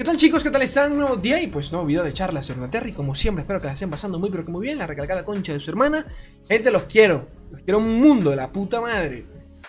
¿Qué 0.00 0.04
tal 0.04 0.16
chicos? 0.16 0.42
¿Qué 0.42 0.50
tal 0.50 0.62
están? 0.62 0.96
Nuevo 0.96 1.18
día 1.18 1.42
y 1.42 1.48
pues 1.48 1.70
nuevo 1.72 1.86
video 1.86 2.02
de 2.02 2.14
charla 2.14 2.42
sobre 2.42 2.66
la 2.66 2.88
y 2.88 2.92
como 2.92 3.14
siempre. 3.14 3.42
Espero 3.42 3.60
que 3.60 3.66
la 3.66 3.74
estén 3.74 3.90
pasando 3.90 4.18
muy 4.18 4.30
pero 4.30 4.46
que 4.46 4.50
muy 4.50 4.62
bien. 4.62 4.78
La 4.78 4.86
recalcada 4.86 5.26
concha 5.26 5.52
de 5.52 5.60
su 5.60 5.68
hermana. 5.70 6.06
Gente, 6.48 6.70
los 6.70 6.84
quiero. 6.84 7.28
Los 7.50 7.60
quiero 7.60 7.80
un 7.80 8.00
mundo 8.00 8.34
la 8.34 8.50
puta 8.50 8.80
madre. 8.80 9.26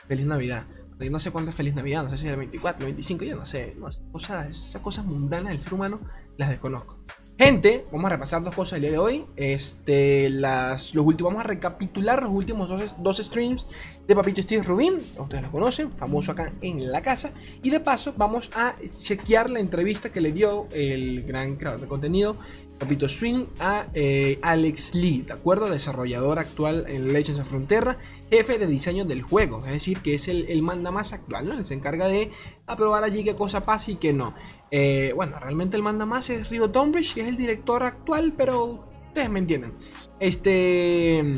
Feliz 0.07 0.25
Navidad. 0.25 0.65
Yo 1.02 1.12
no 1.12 1.20
sé 1.20 1.31
cuándo 1.31 1.49
es 1.49 1.55
Feliz 1.57 1.75
Navidad, 1.75 2.04
no 2.04 2.09
sé 2.09 2.17
si 2.17 2.28
es 2.28 2.31
el 2.31 2.39
24, 2.39 2.79
el 2.79 2.94
25, 2.94 3.25
yo 3.25 3.36
no 3.36 3.46
sé. 3.46 3.75
Cosas, 4.13 4.47
Esas 4.47 4.81
cosas 4.81 5.04
mundanas 5.04 5.49
del 5.49 5.59
ser 5.59 5.73
humano 5.73 5.99
las 6.37 6.49
desconozco 6.49 6.97
Gente, 7.37 7.85
vamos 7.91 8.05
a 8.05 8.09
repasar 8.09 8.43
dos 8.43 8.53
cosas 8.53 8.73
el 8.73 8.81
día 8.81 8.91
de 8.91 8.97
hoy. 8.99 9.25
Este, 9.35 10.29
las, 10.29 10.93
los 10.93 11.05
últimos, 11.05 11.33
vamos 11.33 11.45
a 11.45 11.47
recapitular 11.47 12.21
los 12.21 12.31
últimos 12.31 12.69
dos, 12.69 12.95
dos, 12.99 13.17
streams 13.17 13.67
de 14.07 14.15
Papito 14.15 14.41
Steve 14.43 14.61
Rubin. 14.61 14.99
Ustedes 15.17 15.44
lo 15.44 15.51
conocen, 15.51 15.91
famoso 15.94 16.34
acá 16.34 16.53
en 16.62 16.91
la 16.91 17.02
casa. 17.02 17.31
Y 17.63 17.71
de 17.71 17.80
paso, 17.80 18.13
vamos 18.16 18.52
a 18.53 18.75
chequear 18.99 19.49
la 19.49 19.59
entrevista 19.59 20.12
que 20.12 20.21
le 20.21 20.31
dio 20.31 20.67
el 20.71 21.23
gran 21.23 21.55
creador 21.55 21.81
de 21.81 21.88
contenido, 21.88 22.38
Papito 22.81 23.08
Swing, 23.08 23.45
a 23.59 23.85
eh, 23.94 24.40
Alex 24.41 24.95
Lee, 24.95 25.22
¿de 25.22 25.34
acuerdo? 25.34 25.70
Desarrollador 25.70 26.39
actual 26.39 26.85
en 26.88 27.13
Legends 27.13 27.39
of 27.39 27.48
Frontera, 27.48 27.99
jefe 28.31 28.58
de 28.58 28.66
diseño 28.66 29.05
del 29.05 29.22
juego. 29.22 29.63
Es 29.67 29.72
decir, 29.72 29.99
que 29.99 30.16
es 30.16 30.27
el, 30.27 30.48
el 30.49 30.63
manda 30.63 30.89
más 30.89 31.13
actual, 31.13 31.48
¿no? 31.48 31.53
Él 31.53 31.63
se 31.63 31.75
encarga 31.75 32.08
de 32.08 32.31
aprobar 32.66 33.03
allí 33.03 33.23
qué 33.23 33.36
cosa 33.36 33.66
pasa 33.66 33.91
y 33.91 33.98
qué 33.98 34.13
no. 34.13 34.34
Eh, 34.72 35.13
bueno, 35.16 35.38
realmente 35.39 35.77
el 35.77 35.84
manda 35.84 36.08
más 36.08 36.31
es 36.31 36.49
Rio 36.49 36.72
Tonbridge, 36.72 37.13
que 37.13 37.22
es 37.22 37.27
el 37.27 37.38
director 37.38 37.84
actual, 37.84 38.34
pero 38.36 38.88
ustedes 39.09 39.30
me 39.30 39.38
entienden. 39.38 39.75
Este. 40.20 41.36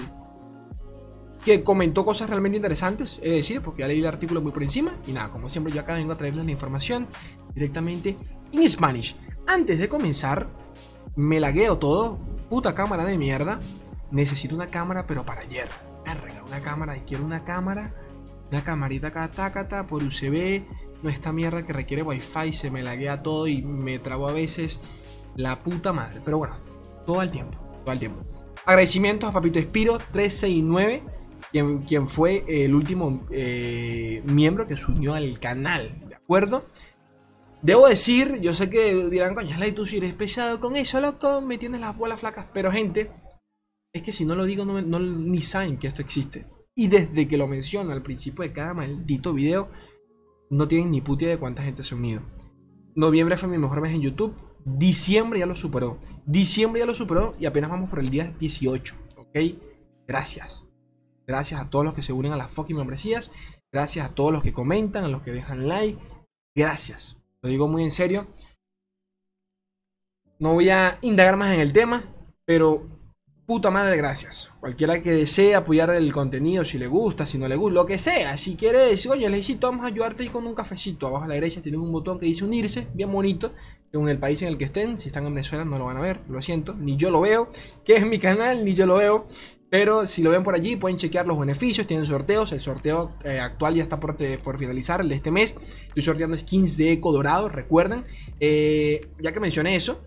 Que 1.44 1.62
comentó 1.62 2.06
cosas 2.06 2.30
realmente 2.30 2.56
interesantes, 2.56 3.20
es 3.22 3.32
decir, 3.34 3.62
porque 3.62 3.82
ya 3.82 3.90
leí 3.90 4.00
el 4.00 4.08
artículo 4.08 4.42
muy 4.42 4.54
por 4.54 4.64
encima. 4.64 4.98
Y 5.06 5.12
nada, 5.12 5.30
como 5.30 5.50
siempre, 5.50 5.74
yo 5.74 5.82
acá 5.82 5.96
vengo 5.96 6.14
a 6.14 6.18
traerles 6.18 6.46
la 6.46 6.52
información 6.54 7.06
directamente 7.54 8.16
en 8.54 8.70
Spanish. 8.70 9.18
Antes 9.46 9.78
de 9.78 9.90
comenzar, 9.90 10.48
me 11.16 11.40
lagueo 11.40 11.78
todo. 11.78 12.20
Puta 12.50 12.76
cámara 12.76 13.06
de 13.06 13.18
mierda. 13.18 13.60
Necesito 14.12 14.56
una 14.56 14.68
cámara, 14.68 15.08
pero 15.08 15.26
para 15.26 15.42
ayer. 15.42 15.70
Una 16.46 16.62
cámara. 16.62 16.98
Y 16.98 17.02
quiero 17.02 17.26
una 17.26 17.44
cámara. 17.44 17.94
Una 18.52 18.64
camarita 18.64 19.08
acá, 19.08 19.88
por 19.88 20.04
UCB 20.04 20.64
no 21.04 21.10
esta 21.10 21.32
mierda 21.34 21.64
que 21.64 21.74
requiere 21.74 22.02
wifi, 22.02 22.54
se 22.54 22.72
me 22.72 22.82
laguea 22.82 23.22
todo 23.22 23.48
y 23.48 23.62
me 23.62 24.00
trabo 24.00 24.28
a 24.28 24.32
veces 24.32 24.80
la 25.36 25.62
puta 25.62 25.94
madre. 25.94 26.22
Pero 26.24 26.38
bueno, 26.38 26.56
todo 27.06 27.22
el 27.22 27.30
tiempo, 27.30 27.58
todo 27.84 27.92
el 27.92 28.00
tiempo. 28.00 28.24
Agradecimientos 28.66 29.30
a 29.30 29.34
Papito 29.34 29.60
Espiro 29.60 29.98
369, 30.12 31.04
quien, 31.52 31.80
quien 31.80 32.08
fue 32.08 32.46
el 32.48 32.74
último 32.74 33.26
eh, 33.30 34.24
miembro 34.26 34.66
que 34.66 34.78
se 34.78 34.90
unió 34.90 35.14
al 35.14 35.40
canal, 35.40 36.02
¿de 36.08 36.16
acuerdo? 36.16 36.66
Debo 37.64 37.88
decir, 37.88 38.42
yo 38.42 38.54
sé 38.54 38.70
que 38.70 39.10
dirán, 39.10 39.36
coño, 39.36 39.56
y 39.66 39.72
tú 39.72 39.86
si 39.86 39.96
eres 39.96 40.14
pesado 40.14 40.60
con 40.60 40.76
eso, 40.76 41.00
loco, 41.00 41.40
me 41.40 41.58
tienes 41.58 41.80
las 41.80 41.98
bolas 41.98 42.20
flacas. 42.20 42.48
Pero 42.54 42.70
gente, 42.74 43.10
es 43.94 44.02
que 44.02 44.12
si 44.12 44.26
no 44.26 44.36
lo 44.36 44.44
digo, 44.44 44.66
no, 44.66 44.82
no, 44.82 45.00
ni 45.00 45.40
saben 45.40 45.78
que 45.78 45.88
esto 45.88 46.02
existe. 46.02 46.46
Y 46.76 46.90
desde 46.90 47.26
que 47.26 47.38
lo 47.38 47.48
menciono 47.48 47.94
al 47.94 48.04
principio 48.04 48.44
de 48.44 48.52
cada 48.52 48.74
maldito 48.74 49.32
video, 49.32 49.70
no 50.50 50.68
tienen 50.68 50.92
ni 50.92 51.00
puta 51.00 51.26
de 51.26 51.38
cuánta 51.38 51.64
gente 51.64 51.84
se 51.84 51.96
ha 51.96 51.98
unido. 51.98 52.22
Noviembre 52.96 53.38
fue 53.38 53.48
mi 53.48 53.58
mejor 53.58 53.80
mes 53.80 53.94
en 53.94 54.02
YouTube. 54.02 54.36
Diciembre 54.66 55.40
ya 55.40 55.46
lo 55.46 55.56
superó. 55.56 56.00
Diciembre 56.26 56.82
ya 56.82 56.86
lo 56.86 56.94
superó 56.94 57.34
y 57.40 57.46
apenas 57.46 57.70
vamos 57.70 57.90
por 57.90 58.00
el 58.00 58.10
día 58.10 58.36
18. 58.40 58.96
¿Ok? 59.16 59.38
Gracias. 60.06 60.66
Gracias 61.26 61.62
a 61.62 61.70
todos 61.70 61.86
los 61.86 61.94
que 61.94 62.02
se 62.02 62.12
unen 62.12 62.34
a 62.34 62.38
las 62.38 62.52
fucking 62.52 62.76
membresías. 62.76 63.32
Gracias 63.72 64.06
a 64.06 64.14
todos 64.14 64.34
los 64.34 64.44
que 64.44 64.52
comentan, 64.52 65.06
a 65.06 65.08
los 65.08 65.22
que 65.22 65.32
dejan 65.32 65.70
like. 65.70 65.98
Gracias. 66.54 67.23
Lo 67.44 67.50
digo 67.50 67.68
muy 67.68 67.84
en 67.84 67.92
serio. 67.92 68.28
No 70.40 70.54
voy 70.54 70.70
a 70.70 70.98
indagar 71.02 71.36
más 71.36 71.54
en 71.54 71.60
el 71.60 71.74
tema, 71.74 72.04
pero 72.46 72.88
puta 73.46 73.70
madre, 73.70 73.98
gracias. 73.98 74.50
Cualquiera 74.62 75.02
que 75.04 75.12
desee 75.12 75.54
apoyar 75.54 75.90
el 75.92 76.14
contenido, 76.14 76.64
si 76.64 76.78
le 76.80 76.88
gusta, 76.88 77.26
si 77.26 77.38
no 77.38 77.50
le 77.50 77.58
gusta, 77.58 77.76
lo 77.76 77.86
que 77.86 77.98
sea. 77.98 78.38
Si 78.38 78.56
quiere 78.56 78.80
decir, 78.80 79.12
oye, 79.12 79.30
necesito, 79.30 79.68
vamos 79.68 79.84
a 79.84 79.90
ayudarte 79.90 80.24
ahí 80.24 80.30
con 80.30 80.48
un 80.48 80.56
cafecito. 80.56 81.08
Abajo 81.08 81.26
a 81.26 81.28
la 81.28 81.34
derecha 81.34 81.62
tienen 81.62 81.82
un 81.82 81.92
botón 81.92 82.18
que 82.18 82.26
dice 82.26 82.46
unirse, 82.46 82.88
bien 82.94 83.12
bonito. 83.12 83.52
Según 83.92 84.08
el 84.08 84.20
país 84.20 84.42
en 84.42 84.48
el 84.48 84.58
que 84.58 84.64
estén, 84.64 84.98
si 84.98 85.10
están 85.10 85.26
en 85.26 85.36
Venezuela 85.36 85.66
no 85.66 85.78
lo 85.78 85.86
van 85.86 85.98
a 85.98 86.02
ver, 86.02 86.22
lo 86.30 86.42
siento, 86.42 86.74
ni 86.74 86.96
yo 86.96 87.12
lo 87.12 87.22
veo, 87.22 87.50
que 87.84 87.96
es 87.96 88.08
mi 88.08 88.20
canal, 88.20 88.64
ni 88.64 88.74
yo 88.74 88.86
lo 88.86 88.96
veo. 88.96 89.28
Pero 89.74 90.06
si 90.06 90.22
lo 90.22 90.30
ven 90.30 90.44
por 90.44 90.54
allí, 90.54 90.76
pueden 90.76 90.98
chequear 90.98 91.28
los 91.28 91.40
beneficios, 91.40 91.88
tienen 91.88 92.06
sorteos. 92.06 92.52
El 92.52 92.60
sorteo 92.60 93.16
eh, 93.24 93.40
actual 93.40 93.74
ya 93.74 93.82
está 93.82 94.00
por, 94.00 94.16
por, 94.44 94.60
finalizar, 94.60 95.02
el 95.02 95.10
de 95.10 95.16
este 95.16 95.32
mes. 95.32 95.56
Estoy 95.88 96.04
sorteando 96.04 96.38
skins 96.38 96.78
de 96.78 96.92
eco 96.92 97.12
dorado, 97.12 97.50
recuerden. 97.50 98.06
Eh, 98.40 99.02
ya 99.20 99.32
que 99.32 99.40
mencioné 99.40 99.76
eso, 99.76 100.00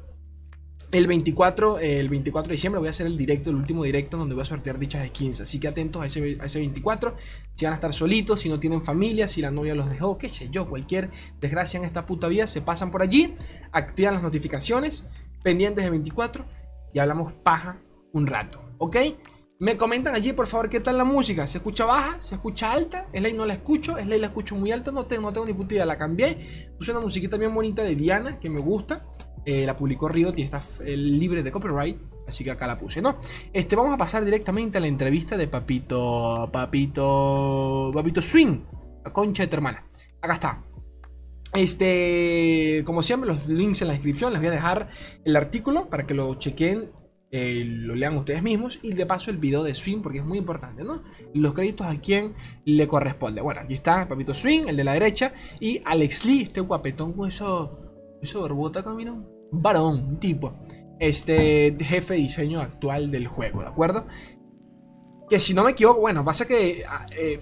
el 0.93 1.09
24, 1.09 1.81
el 1.81 2.09
24 2.09 2.49
de 2.49 2.53
diciembre 2.53 2.78
voy 2.78 2.87
a 2.87 2.91
hacer 2.91 3.09
el 3.09 3.19
directo, 3.19 3.50
el 3.50 3.56
último 3.56 3.82
directo 3.82 4.16
donde 4.16 4.37
voy 4.37 4.43
a 4.43 4.44
sortear 4.44 4.78
dichas 4.78 5.04
skins. 5.09 5.41
Así 5.41 5.59
que 5.59 5.66
atentos 5.66 6.00
a 6.00 6.06
ese, 6.06 6.38
a 6.41 6.44
ese 6.44 6.60
24. 6.60 7.16
Si 7.56 7.65
van 7.65 7.72
a 7.72 7.75
estar 7.75 7.93
solitos, 7.93 8.43
si 8.43 8.48
no 8.48 8.60
tienen 8.60 8.83
familia, 8.83 9.27
si 9.27 9.41
la 9.41 9.50
novia 9.50 9.75
los 9.75 9.91
dejó, 9.91 10.16
qué 10.16 10.28
sé 10.28 10.48
yo, 10.48 10.69
cualquier 10.69 11.10
desgracia 11.41 11.78
en 11.78 11.84
esta 11.84 12.06
puta 12.06 12.28
vida, 12.28 12.47
se 12.47 12.60
pasan 12.60 12.93
por 12.93 13.03
allí, 13.03 13.34
activan 13.72 14.15
las 14.15 14.22
notificaciones, 14.22 15.06
pendientes 15.43 15.83
de 15.83 15.91
24 15.91 16.47
y 16.94 17.00
hablamos 17.00 17.33
paja 17.33 17.81
un 18.12 18.28
rato, 18.28 18.62
¿ok? 18.78 18.97
Me 19.59 19.78
comentan 19.78 20.15
allí, 20.15 20.34
por 20.34 20.47
favor, 20.47 20.69
qué 20.69 20.81
tal 20.81 20.99
la 20.99 21.05
música. 21.05 21.47
¿Se 21.47 21.59
escucha 21.59 21.87
baja? 21.87 22.21
¿Se 22.21 22.34
escucha 22.34 22.72
alta? 22.72 23.09
Es 23.12 23.22
ley 23.22 23.33
no 23.33 23.47
la 23.47 23.55
escucho. 23.55 23.97
Es 23.97 24.06
ley 24.06 24.21
la 24.21 24.27
escucho 24.27 24.55
muy 24.55 24.71
alto. 24.71 24.93
No 24.93 25.06
tengo, 25.06 25.22
no 25.22 25.33
tengo 25.33 25.47
ni 25.47 25.55
puta 25.55 25.75
idea. 25.75 25.87
La 25.87 25.97
cambié. 25.97 26.69
Puse 26.77 26.91
una 26.91 27.00
musiquita 27.00 27.39
bien 27.39 27.55
bonita 27.55 27.83
de 27.83 27.95
Diana 27.95 28.39
que 28.39 28.50
me 28.50 28.61
gusta. 28.61 29.06
Eh, 29.47 29.65
la 29.65 29.75
publicó 29.75 30.09
Riot 30.09 30.34
y 30.37 30.43
está 30.43 30.61
libre 30.84 31.43
de 31.43 31.50
copyright. 31.50 31.99
Así 32.28 32.45
que 32.45 32.50
acá 32.50 32.66
la 32.66 32.78
puse, 32.78 33.00
¿no? 33.00 33.16
Este, 33.53 33.77
vamos 33.77 33.95
a 33.95 33.97
pasar 33.97 34.25
directamente 34.25 34.77
a 34.77 34.81
la 34.81 34.89
entrevista 34.89 35.39
de 35.39 35.49
Papito. 35.49 36.50
Papito. 36.53 37.93
Papito 37.95 38.21
Swing. 38.21 38.61
La 39.05 39.12
concha 39.12 39.45
de 39.45 39.47
tu 39.47 39.56
hermana. 39.56 39.89
Acá 40.21 40.34
está. 40.34 40.65
Este. 41.55 42.83
Como 42.84 43.03
siempre, 43.03 43.27
los 43.27 43.49
links 43.49 43.81
en 43.81 43.89
la 43.89 43.95
descripción. 43.95 44.33
Les 44.33 44.41
voy 44.41 44.49
a 44.49 44.53
dejar 44.53 44.91
el 45.25 45.34
artículo 45.34 45.89
para 45.89 46.06
que 46.06 46.12
lo 46.12 46.34
chequen. 46.34 46.91
Eh, 47.31 47.65
lo 47.67 47.95
lean 47.95 48.17
ustedes 48.17 48.43
mismos. 48.43 48.79
Y 48.83 48.93
de 48.93 49.07
paso 49.07 49.31
el 49.31 49.39
video 49.39 49.63
de 49.63 49.75
Swing. 49.75 50.01
Porque 50.03 50.19
es 50.19 50.25
muy 50.25 50.39
importante, 50.39 50.85
¿no? 50.85 51.03
Los 51.35 51.55
créditos 51.55 51.87
a 51.87 51.99
quien 51.99 52.35
le 52.65 52.87
corresponde. 52.87 53.41
Bueno, 53.41 53.61
aquí 53.63 53.75
está 53.75 54.09
Papito 54.09 54.35
Swing, 54.35 54.69
el 54.69 54.77
de 54.77 54.85
la 54.85 54.93
derecha. 54.93 55.33
Y 55.61 55.81
Alex 55.85 56.25
Lee, 56.25 56.43
este 56.43 56.61
guapetón 56.61 57.13
con 57.13 57.29
eso. 57.29 57.77
Eso 58.23 58.43
barbota 58.43 58.83
camino 58.83 59.37
varón, 59.51 60.19
tipo, 60.19 60.55
este 60.99 61.77
jefe 61.81 62.15
de 62.15 62.21
diseño 62.21 62.61
actual 62.61 63.11
del 63.11 63.27
juego, 63.27 63.63
¿de 63.63 63.69
acuerdo? 63.69 64.07
Que 65.29 65.39
si 65.39 65.55
no 65.55 65.65
me 65.65 65.73
equivoco, 65.73 66.01
bueno, 66.01 66.25
pasa 66.25 66.47
que 66.47 66.85
ah, 66.89 67.07
eh, 67.17 67.41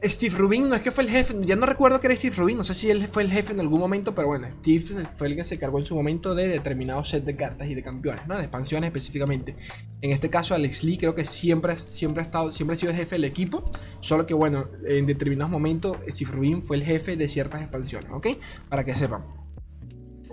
Steve 0.00 0.36
Rubin 0.36 0.68
no 0.68 0.76
es 0.76 0.80
que 0.80 0.92
fue 0.92 1.02
el 1.02 1.10
jefe, 1.10 1.34
ya 1.40 1.56
no 1.56 1.66
recuerdo 1.66 1.98
que 1.98 2.06
era 2.06 2.14
Steve 2.14 2.36
Rubin, 2.36 2.56
no 2.56 2.62
sé 2.62 2.72
si 2.72 2.88
él 2.88 3.08
fue 3.08 3.24
el 3.24 3.32
jefe 3.32 3.52
en 3.52 3.58
algún 3.58 3.80
momento, 3.80 4.14
pero 4.14 4.28
bueno, 4.28 4.46
Steve 4.60 5.06
fue 5.10 5.26
el 5.26 5.34
que 5.34 5.42
se 5.42 5.58
cargó 5.58 5.80
en 5.80 5.84
su 5.84 5.96
momento 5.96 6.36
de 6.36 6.46
determinados 6.46 7.08
set 7.08 7.24
de 7.24 7.34
cartas 7.34 7.66
y 7.68 7.74
de 7.74 7.82
campeones, 7.82 8.24
¿no? 8.28 8.36
De 8.36 8.42
expansiones 8.42 8.88
específicamente. 8.88 9.56
En 10.00 10.12
este 10.12 10.30
caso, 10.30 10.54
Alex 10.54 10.84
Lee 10.84 10.98
creo 10.98 11.16
que 11.16 11.24
siempre, 11.24 11.76
siempre, 11.76 12.20
ha 12.20 12.24
estado, 12.26 12.52
siempre 12.52 12.74
ha 12.74 12.76
sido 12.76 12.92
el 12.92 12.96
jefe 12.96 13.16
del 13.16 13.24
equipo, 13.24 13.68
solo 13.98 14.24
que 14.24 14.34
bueno, 14.34 14.68
en 14.86 15.06
determinados 15.06 15.50
momentos 15.50 15.96
Steve 16.08 16.30
Rubin 16.30 16.62
fue 16.62 16.76
el 16.76 16.84
jefe 16.84 17.16
de 17.16 17.26
ciertas 17.26 17.60
expansiones, 17.62 18.12
¿ok? 18.12 18.28
Para 18.68 18.84
que 18.84 18.94
sepan. 18.94 19.24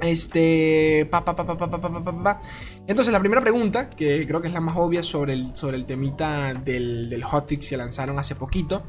Este. 0.02 1.08
Pa, 1.10 1.24
pa, 1.24 1.36
pa, 1.36 2.42
Entonces, 2.86 3.14
la 3.14 3.20
primera 3.20 3.42
pregunta, 3.42 3.90
que 3.90 4.28
creo 4.28 4.42
que 4.42 4.48
es 4.48 4.54
la 4.54 4.60
más 4.60 4.76
obvia 4.78 5.02
sobre 5.02 5.34
el, 5.34 5.56
sobre 5.56 5.78
el 5.78 5.86
temita 5.86 6.54
del, 6.54 7.10
del 7.10 7.24
hotfix 7.24 7.70
que 7.70 7.78
lanzaron 7.78 8.20
hace 8.20 8.36
poquito. 8.36 8.84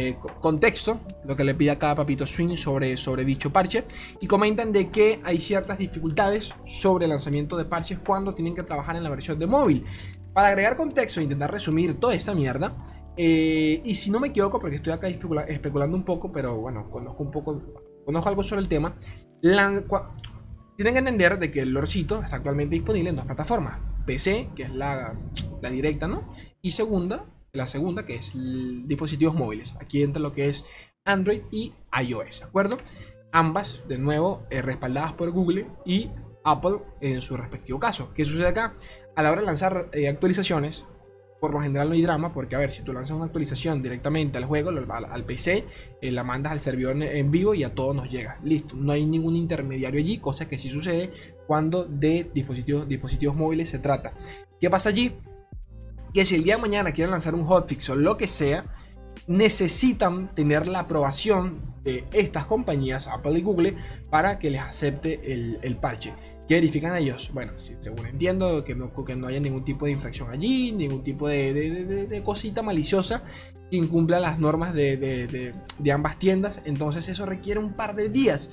Eh, 0.00 0.16
contexto, 0.40 1.00
lo 1.24 1.34
que 1.34 1.42
le 1.42 1.56
pide 1.56 1.72
a 1.72 1.78
cada 1.80 1.96
papito 1.96 2.24
swing 2.24 2.56
sobre, 2.56 2.94
dicho 3.24 3.52
parche. 3.52 3.82
Y 4.20 4.28
comentan 4.28 4.70
de 4.70 4.92
que 4.92 5.18
hay 5.24 5.40
ciertas 5.40 5.76
dificultades 5.76 6.54
sobre 6.64 7.06
el 7.06 7.10
lanzamiento 7.10 7.56
de 7.56 7.64
parches 7.64 7.98
cuando 7.98 8.32
tienen 8.32 8.54
que 8.54 8.62
trabajar 8.62 8.94
en 8.94 9.02
la 9.02 9.10
versión 9.10 9.40
de 9.40 9.48
móvil. 9.48 9.84
Para 10.32 10.48
agregar 10.50 10.76
contexto 10.76 11.18
e 11.18 11.24
intentar 11.24 11.50
resumir 11.50 11.94
toda 11.94 12.14
esta 12.14 12.32
mierda. 12.32 12.76
Eh, 13.16 13.82
y 13.84 13.96
si 13.96 14.12
no 14.12 14.20
me 14.20 14.28
equivoco, 14.28 14.60
porque 14.60 14.76
estoy 14.76 14.92
acá 14.92 15.08
especulando 15.08 15.96
un 15.96 16.04
poco, 16.04 16.30
pero 16.30 16.56
bueno, 16.58 16.88
conozco 16.88 17.20
un 17.24 17.32
poco, 17.32 17.60
conozco 18.06 18.28
algo 18.28 18.44
sobre 18.44 18.60
el 18.60 18.68
tema. 18.68 18.96
Tienen 19.40 20.94
que 20.94 20.98
entender 21.00 21.40
de 21.40 21.50
que 21.50 21.62
el 21.62 21.70
lorcito 21.70 22.22
está 22.22 22.36
actualmente 22.36 22.76
disponible 22.76 23.10
en 23.10 23.16
dos 23.16 23.26
plataformas. 23.26 23.80
PC, 24.06 24.50
que 24.54 24.62
es 24.62 24.70
la, 24.72 25.18
la 25.60 25.70
directa, 25.70 26.06
¿no? 26.06 26.28
Y 26.62 26.70
segunda, 26.70 27.26
la 27.52 27.66
segunda, 27.66 28.04
que 28.04 28.16
es 28.16 28.32
dispositivos 28.86 29.34
móviles. 29.34 29.74
Aquí 29.80 30.02
entra 30.02 30.20
lo 30.20 30.32
que 30.32 30.48
es 30.48 30.64
Android 31.04 31.42
y 31.50 31.72
iOS, 32.00 32.40
¿de 32.40 32.46
acuerdo? 32.46 32.78
Ambas, 33.32 33.84
de 33.88 33.98
nuevo, 33.98 34.46
eh, 34.50 34.62
respaldadas 34.62 35.14
por 35.14 35.30
Google 35.30 35.66
y 35.84 36.10
Apple 36.44 36.78
en 37.00 37.20
su 37.20 37.36
respectivo 37.36 37.78
caso. 37.78 38.12
¿Qué 38.14 38.24
sucede 38.24 38.48
acá? 38.48 38.74
A 39.16 39.22
la 39.22 39.32
hora 39.32 39.40
de 39.40 39.46
lanzar 39.46 39.90
eh, 39.92 40.08
actualizaciones, 40.08 40.86
por 41.40 41.52
lo 41.52 41.60
general 41.60 41.88
no 41.88 41.94
hay 41.94 42.02
drama, 42.02 42.32
porque 42.32 42.56
a 42.56 42.58
ver, 42.58 42.70
si 42.70 42.82
tú 42.82 42.92
lanzas 42.92 43.16
una 43.16 43.26
actualización 43.26 43.82
directamente 43.82 44.38
al 44.38 44.44
juego, 44.44 44.70
al, 44.70 45.24
PC, 45.24 45.64
eh, 46.00 46.10
la 46.10 46.24
mandas 46.24 46.52
al 46.52 46.60
servidor 46.60 47.00
en 47.02 47.30
vivo 47.30 47.54
y 47.54 47.64
a 47.64 47.74
todos 47.74 47.94
nos 47.94 48.10
llega. 48.10 48.38
Listo, 48.42 48.74
no 48.76 48.92
hay 48.92 49.06
ningún 49.06 49.36
intermediario 49.36 50.00
allí, 50.00 50.18
cosa 50.18 50.48
que 50.48 50.58
sí 50.58 50.68
sucede 50.68 51.12
cuando 51.46 51.84
de 51.84 52.30
dispositivos, 52.34 52.88
dispositivos 52.88 53.36
móviles 53.36 53.68
se 53.68 53.78
trata. 53.78 54.14
¿Qué 54.60 54.68
pasa 54.68 54.88
allí? 54.88 55.14
Que 56.12 56.24
si 56.24 56.34
el 56.34 56.44
día 56.44 56.56
de 56.56 56.62
mañana 56.62 56.92
quieren 56.92 57.10
lanzar 57.10 57.34
un 57.34 57.44
hotfix 57.44 57.90
o 57.90 57.94
lo 57.94 58.16
que 58.16 58.26
sea, 58.26 58.64
necesitan 59.26 60.34
tener 60.34 60.66
la 60.66 60.80
aprobación 60.80 61.74
de 61.84 62.04
estas 62.12 62.46
compañías, 62.46 63.08
Apple 63.08 63.38
y 63.38 63.42
Google, 63.42 63.76
para 64.10 64.38
que 64.38 64.50
les 64.50 64.62
acepte 64.62 65.32
el, 65.32 65.58
el 65.62 65.76
parche. 65.76 66.14
¿Qué 66.48 66.54
verifican 66.54 66.96
ellos? 66.96 67.30
Bueno, 67.34 67.52
según 67.58 68.06
entiendo, 68.06 68.64
que 68.64 68.74
no, 68.74 68.90
que 69.04 69.14
no 69.14 69.26
haya 69.26 69.38
ningún 69.38 69.66
tipo 69.66 69.84
de 69.84 69.92
infracción 69.92 70.30
allí, 70.30 70.72
ningún 70.72 71.04
tipo 71.04 71.28
de, 71.28 72.22
cosita 72.24 72.62
maliciosa 72.62 73.22
que 73.70 73.76
incumpla 73.76 74.18
las 74.18 74.38
normas 74.38 74.72
de, 74.72 75.52
ambas 75.92 76.18
tiendas. 76.18 76.62
Entonces 76.64 77.06
eso 77.10 77.26
requiere 77.26 77.60
un 77.60 77.74
par 77.74 77.94
de 77.94 78.08
días. 78.08 78.48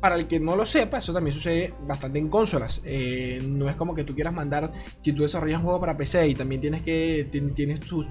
Para 0.00 0.16
el 0.16 0.26
que 0.26 0.40
no 0.40 0.56
lo 0.56 0.64
sepa, 0.64 0.98
eso 0.98 1.12
también 1.12 1.34
sucede 1.34 1.74
bastante 1.86 2.18
en 2.18 2.28
consolas. 2.28 2.80
Eh, 2.84 3.42
no 3.44 3.68
es 3.68 3.76
como 3.76 3.94
que 3.94 4.04
tú 4.04 4.14
quieras 4.14 4.32
mandar, 4.32 4.72
si 5.02 5.12
tú 5.12 5.22
desarrollas 5.22 5.58
un 5.58 5.64
juego 5.64 5.80
para 5.80 5.96
PC 5.96 6.28
y 6.28 6.34
también 6.34 6.60
tienes 6.60 6.82
que 6.82 7.28
tienes 7.54 7.80
tus, 7.80 8.08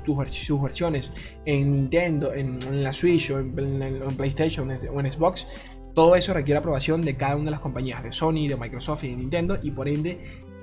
versiones 0.62 1.12
en 1.46 1.72
Nintendo, 1.72 2.34
en, 2.34 2.60
la 2.84 2.94
Switch 2.94 3.32
o 3.32 3.40
en, 3.40 3.82
en 3.82 4.18
PlayStation 4.18 4.70
o 4.70 5.00
en 5.00 5.12
Xbox, 5.12 5.48
todo 5.96 6.16
eso 6.16 6.34
requiere 6.34 6.60
aprobación 6.60 7.04
de 7.04 7.16
cada 7.16 7.36
una 7.36 7.46
de 7.46 7.52
las 7.52 7.60
compañías, 7.60 8.04
de 8.04 8.12
Sony, 8.12 8.48
de 8.48 8.56
Microsoft 8.56 9.04
y 9.04 9.10
de 9.10 9.18
Nintendo, 9.18 9.58
y 9.62 9.72
por 9.72 9.90
ende 9.90 10.20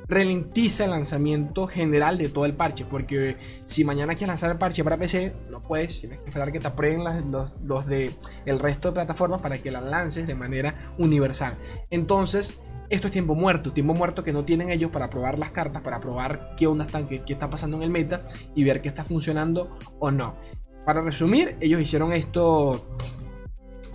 ralentiza 0.09 0.85
el 0.85 0.91
lanzamiento 0.91 1.67
general 1.67 2.19
de 2.19 2.29
todo 2.29 2.45
el 2.45 2.55
parche. 2.55 2.85
Porque 2.85 3.37
si 3.65 3.85
mañana 3.85 4.15
quieres 4.15 4.29
lanzar 4.29 4.51
el 4.51 4.59
parche 4.59 4.85
para 4.85 4.99
PC, 4.99 5.35
no 5.51 5.63
puedes, 5.63 6.01
tienes 6.01 6.21
que 6.21 6.29
esperar 6.29 6.53
que 6.53 6.61
te 6.61 6.69
aprueben 6.69 7.05
los, 7.31 7.55
los, 7.63 7.87
de 7.87 8.15
el 8.45 8.59
resto 8.59 8.89
de 8.89 8.95
plataformas 8.95 9.41
para 9.41 9.59
que 9.61 9.71
la 9.71 9.81
lances 9.81 10.27
de 10.27 10.35
manera 10.35 10.95
universal. 10.99 11.59
Entonces, 11.91 12.59
esto 12.89 13.09
es 13.09 13.13
tiempo 13.13 13.35
muerto, 13.35 13.73
tiempo 13.73 13.95
muerto 13.95 14.23
que 14.23 14.33
no 14.33 14.45
tienen 14.45 14.71
ellos 14.71 14.91
para 14.91 15.11
probar 15.11 15.39
las 15.39 15.51
cartas, 15.51 15.83
para 15.83 16.01
probar 16.01 16.55
qué 16.57 16.67
onda 16.67 16.85
están, 16.85 17.07
qué, 17.09 17.25
qué 17.25 17.33
está 17.33 17.51
pasando 17.51 17.77
en 17.77 17.83
el 17.83 17.91
meta 17.91 18.25
y 18.55 18.63
ver 18.63 18.81
qué 18.81 18.89
está 18.89 19.05
funcionando 19.05 19.77
o 19.99 20.11
no. 20.11 20.37
Para 20.85 21.03
resumir, 21.03 21.57
ellos 21.61 21.81
hicieron 21.81 22.13
esto 22.13 22.97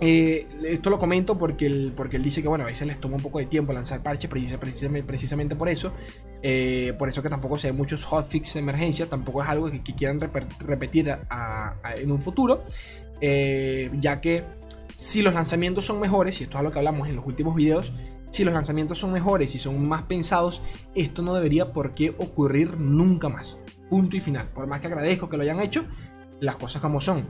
eh, 0.04 0.48
esto 0.64 0.90
lo 0.90 0.98
comento 0.98 1.38
porque 1.38 1.66
él, 1.66 1.94
dice 2.24 2.42
que 2.42 2.48
bueno, 2.48 2.64
a 2.64 2.66
veces 2.66 2.88
les 2.88 3.00
toma 3.00 3.14
un 3.14 3.22
poco 3.22 3.38
de 3.38 3.46
tiempo 3.46 3.72
lanzar 3.72 4.02
parches, 4.02 4.28
precisamente, 4.28 5.06
precisamente 5.06 5.54
por 5.54 5.68
eso. 5.68 5.92
Eh, 6.42 6.92
por 6.98 7.08
eso 7.08 7.22
que 7.22 7.28
tampoco 7.28 7.56
se 7.56 7.68
ve 7.68 7.72
muchos 7.72 8.02
hotfix 8.02 8.54
de 8.54 8.60
emergencia, 8.60 9.08
tampoco 9.08 9.44
es 9.44 9.48
algo 9.48 9.70
que, 9.70 9.80
quieran 9.80 10.20
repetir 10.58 11.16
en 11.96 12.10
un 12.10 12.20
futuro. 12.20 12.64
Eh, 13.20 13.92
ya 14.00 14.20
que 14.20 14.44
si 14.92 15.22
los 15.22 15.34
lanzamientos 15.34 15.86
son 15.86 16.00
mejores, 16.00 16.40
y 16.40 16.44
esto 16.44 16.58
es 16.58 16.64
lo 16.64 16.72
que 16.72 16.80
hablamos 16.80 17.08
en 17.08 17.14
los 17.14 17.24
últimos 17.24 17.54
videos, 17.54 17.92
si 18.30 18.42
los 18.42 18.52
lanzamientos 18.52 18.98
son 18.98 19.12
mejores 19.12 19.54
y 19.54 19.60
son 19.60 19.88
más 19.88 20.02
pensados, 20.02 20.62
esto 20.96 21.22
no 21.22 21.32
debería 21.32 21.72
por 21.72 21.94
qué 21.94 22.12
ocurrir 22.18 22.76
nunca 22.76 23.28
más. 23.28 23.56
Punto 23.88 24.16
y 24.16 24.20
final. 24.20 24.48
Por 24.48 24.66
más 24.66 24.80
que 24.80 24.88
agradezco 24.88 25.28
que 25.28 25.36
lo 25.36 25.44
hayan 25.44 25.60
hecho, 25.60 25.84
las 26.40 26.56
cosas 26.56 26.82
como 26.82 27.00
son. 27.00 27.28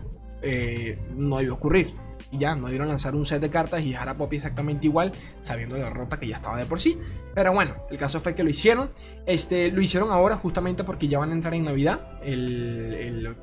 no 1.15 1.37
debe 1.37 1.51
ocurrir 1.51 1.95
y 2.33 2.39
ya, 2.39 2.57
no 2.57 2.69
dieron 2.69 2.89
lanzar 2.89 3.15
un 3.15 3.27
set 3.27 3.43
de 3.43 3.51
cartas 3.51 3.83
y 3.83 3.91
dejar 3.91 4.09
a 4.09 4.17
Poppy 4.17 4.37
exactamente 4.37 4.87
igual, 4.87 5.13
sabiendo 5.43 5.77
la 5.77 5.91
rota 5.91 6.19
que 6.19 6.27
ya 6.27 6.37
estaba 6.37 6.57
de 6.57 6.65
por 6.65 6.81
sí. 6.81 6.99
Pero 7.35 7.53
bueno, 7.53 7.75
el 7.91 7.99
caso 7.99 8.21
fue 8.21 8.35
que 8.35 8.43
lo 8.43 8.49
hicieron. 8.49 8.91
Este, 9.27 9.71
lo 9.71 9.83
hicieron 9.83 10.11
ahora 10.11 10.37
justamente 10.37 10.83
porque 10.83 11.09
ya 11.09 11.19
van 11.19 11.31
a 11.31 11.35
entrar 11.35 11.53
en 11.53 11.65
Navidad. 11.65 12.19
El, 12.23 13.37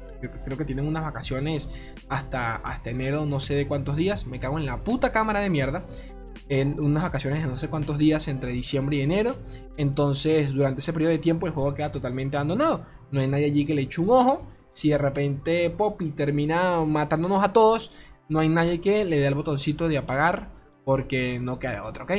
creo 0.44 0.58
que 0.58 0.66
tienen 0.66 0.88
unas 0.88 1.04
vacaciones 1.04 1.70
hasta, 2.10 2.56
hasta 2.56 2.90
enero, 2.90 3.28
no 3.28 3.40
sé 3.40 3.54
de 3.54 3.68
cuántos 3.68 3.96
días. 3.96 4.26
Me 4.26 4.40
cago 4.40 4.58
en 4.58 4.66
la 4.66 4.84
puta 4.84 5.12
cámara 5.12 5.40
de 5.40 5.52
mierda. 5.52 5.86
En 6.50 6.80
unas 6.80 7.04
vacaciones 7.04 7.44
de 7.44 7.48
no 7.48 7.58
sé 7.58 7.68
cuántos 7.68 8.00
días 8.00 8.28
entre 8.28 8.52
diciembre 8.52 8.98
y 8.98 9.02
enero. 9.02 9.38
Entonces, 9.78 10.52
durante 10.54 10.82
ese 10.82 10.94
periodo 10.94 11.12
de 11.12 11.20
tiempo, 11.20 11.46
el 11.46 11.54
juego 11.54 11.76
queda 11.76 11.92
totalmente 11.92 12.38
abandonado. 12.38 12.86
No 13.12 13.22
hay 13.22 13.28
nadie 13.28 13.46
allí 13.46 13.66
que 13.66 13.76
le 13.76 13.84
eche 13.84 14.02
un 14.02 14.10
ojo. 14.10 14.48
Si 14.72 14.90
de 14.90 14.98
repente 14.98 15.70
Poppy 15.72 16.12
termina 16.12 16.82
matándonos 16.86 17.44
a 17.44 17.52
todos, 17.54 17.92
no 18.30 18.40
hay 18.40 18.50
nadie 18.50 18.80
que 18.80 19.04
le 19.06 19.20
dé 19.20 19.28
el 19.28 19.36
botoncito 19.36 19.88
de 19.88 19.98
apagar 19.98 20.52
porque 20.86 21.40
no 21.40 21.60
queda 21.60 21.84
otro, 21.84 22.06
¿ok? 22.06 22.14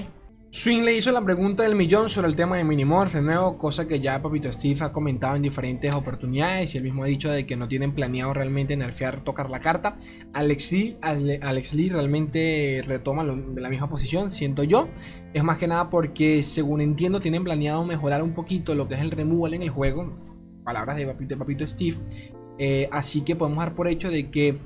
Swing 0.52 0.82
le 0.82 0.96
hizo 0.96 1.12
la 1.12 1.24
pregunta 1.24 1.62
del 1.62 1.76
millón 1.76 2.08
sobre 2.08 2.26
el 2.26 2.34
tema 2.34 2.56
de 2.56 2.64
Minimorph 2.64 3.14
de 3.14 3.22
nuevo, 3.22 3.56
cosa 3.56 3.86
que 3.86 4.00
ya 4.00 4.20
Papito 4.20 4.50
Steve 4.52 4.84
ha 4.84 4.90
comentado 4.90 5.36
en 5.36 5.42
diferentes 5.42 5.94
oportunidades 5.94 6.74
y 6.74 6.78
él 6.78 6.82
mismo 6.82 7.04
ha 7.04 7.06
dicho 7.06 7.30
de 7.30 7.46
que 7.46 7.54
no 7.54 7.68
tienen 7.68 7.94
planeado 7.94 8.34
realmente 8.34 8.76
nerfear 8.76 9.20
tocar 9.20 9.48
la 9.48 9.60
carta. 9.60 9.92
Alex 10.32 10.72
Lee, 10.72 10.96
Alex 11.02 11.74
Lee 11.74 11.90
realmente 11.90 12.82
retoma 12.84 13.22
la 13.22 13.68
misma 13.68 13.88
posición, 13.88 14.28
siento 14.28 14.64
yo. 14.64 14.88
Es 15.34 15.44
más 15.44 15.56
que 15.58 15.68
nada 15.68 15.88
porque, 15.88 16.42
según 16.42 16.80
entiendo, 16.80 17.20
tienen 17.20 17.44
planeado 17.44 17.86
mejorar 17.86 18.20
un 18.20 18.34
poquito 18.34 18.74
lo 18.74 18.88
que 18.88 18.94
es 18.94 19.02
el 19.02 19.12
removal 19.12 19.54
en 19.54 19.62
el 19.62 19.70
juego. 19.70 20.16
Palabras 20.64 20.96
de 20.96 21.36
Papito, 21.36 21.68
Steve. 21.68 21.98
Eh, 22.58 22.88
así 22.90 23.20
que 23.20 23.36
podemos 23.36 23.64
dar 23.64 23.76
por 23.76 23.86
hecho 23.86 24.10
de 24.10 24.32
que 24.32 24.58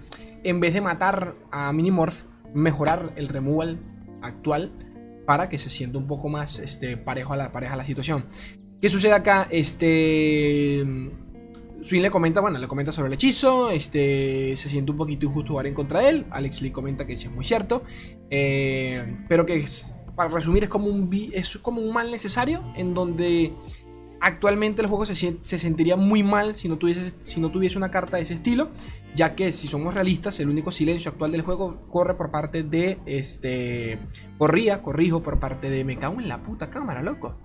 en 0.45 0.61
vez 0.61 0.75
de 0.75 0.81
matar 0.81 1.37
a 1.51 1.73
Minimorph, 1.73 2.23
mejorar 2.55 3.13
el 3.17 3.29
removal 3.29 3.81
actual 4.23 4.73
para 5.27 5.49
que 5.49 5.59
se 5.59 5.71
sienta 5.71 5.99
un 5.99 6.07
poco 6.07 6.29
más 6.29 6.59
este, 6.59 6.97
parejo 6.97 7.33
a 7.33 7.37
la, 7.37 7.53
pareja 7.53 7.77
la 7.77 7.85
situación. 7.85 8.27
¿Qué 8.81 8.89
sucede 8.89 9.13
acá? 9.13 9.49
Este. 9.51 10.85
Swin 11.81 12.03
le 12.03 12.11
comenta, 12.11 12.41
bueno, 12.41 12.59
le 12.59 12.67
comenta 12.67 12.93
sobre 12.93 13.09
el 13.09 13.15
hechizo, 13.15 13.71
este, 13.71 14.57
se 14.57 14.69
siente 14.71 14.91
un 14.91 14.97
poquito 14.97 15.27
injusto 15.27 15.53
jugar 15.53 15.67
en 15.67 15.75
contra 15.75 16.01
de 16.01 16.09
él, 16.09 16.27
Alex 16.31 16.63
le 16.63 16.73
comenta 16.73 17.07
que 17.07 17.15
sí 17.15 17.27
es 17.27 17.33
muy 17.33 17.45
cierto, 17.45 17.83
eh, 18.31 19.19
pero 19.29 19.45
que 19.45 19.63
para 20.17 20.31
resumir 20.31 20.65
es 20.65 20.71
como, 20.71 20.87
un, 20.87 21.11
es 21.35 21.59
como 21.59 21.83
un 21.83 21.93
mal 21.93 22.11
necesario 22.11 22.63
en 22.77 22.95
donde 22.95 23.53
actualmente 24.21 24.83
el 24.83 24.89
juego 24.89 25.07
se, 25.07 25.15
se 25.15 25.59
sentiría 25.59 25.97
muy 25.97 26.23
mal 26.23 26.55
si 26.55 26.69
no, 26.69 26.77
tuviese, 26.79 27.13
si 27.21 27.41
no 27.41 27.51
tuviese 27.51 27.79
una 27.79 27.91
carta 27.91 28.17
de 28.17 28.23
ese 28.23 28.35
estilo 28.35 28.71
ya 29.15 29.37
que 29.37 29.53
si 29.53 29.69
somos 29.69 29.95
realistas, 29.95 30.41
el 30.41 30.49
único 30.49 30.73
silencio 30.73 31.13
actual 31.13 31.31
del 31.31 31.43
juego 31.43 31.87
corre 31.89 32.15
por 32.15 32.31
parte 32.31 32.65
de 32.65 32.99
este. 33.07 34.01
Corría, 34.39 34.83
corrijo, 34.83 35.23
por 35.23 35.39
parte 35.39 35.71
de. 35.71 35.85
Me 35.85 35.97
cago 35.97 36.21
en 36.21 36.29
la 36.29 36.43
puta 36.43 36.69
cámara, 36.69 37.01
loco. 37.01 37.39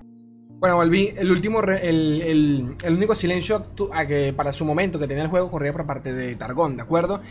Bueno, 0.60 0.76
volví. 0.78 1.12
El 1.16 1.32
último. 1.32 1.62
El, 1.62 2.76
el, 2.84 2.94
único 2.94 3.14
silencio 3.14 3.68
que 4.08 4.34
para 4.36 4.52
su 4.52 4.66
momento 4.66 4.98
que 4.98 5.08
tenía 5.08 5.24
el 5.24 5.30
juego 5.30 5.52
corría 5.52 5.72
por 5.72 5.86
parte 5.86 6.12
de 6.12 6.36
Targón, 6.36 6.76
¿de 6.76 6.82
acuerdo? 6.82 7.22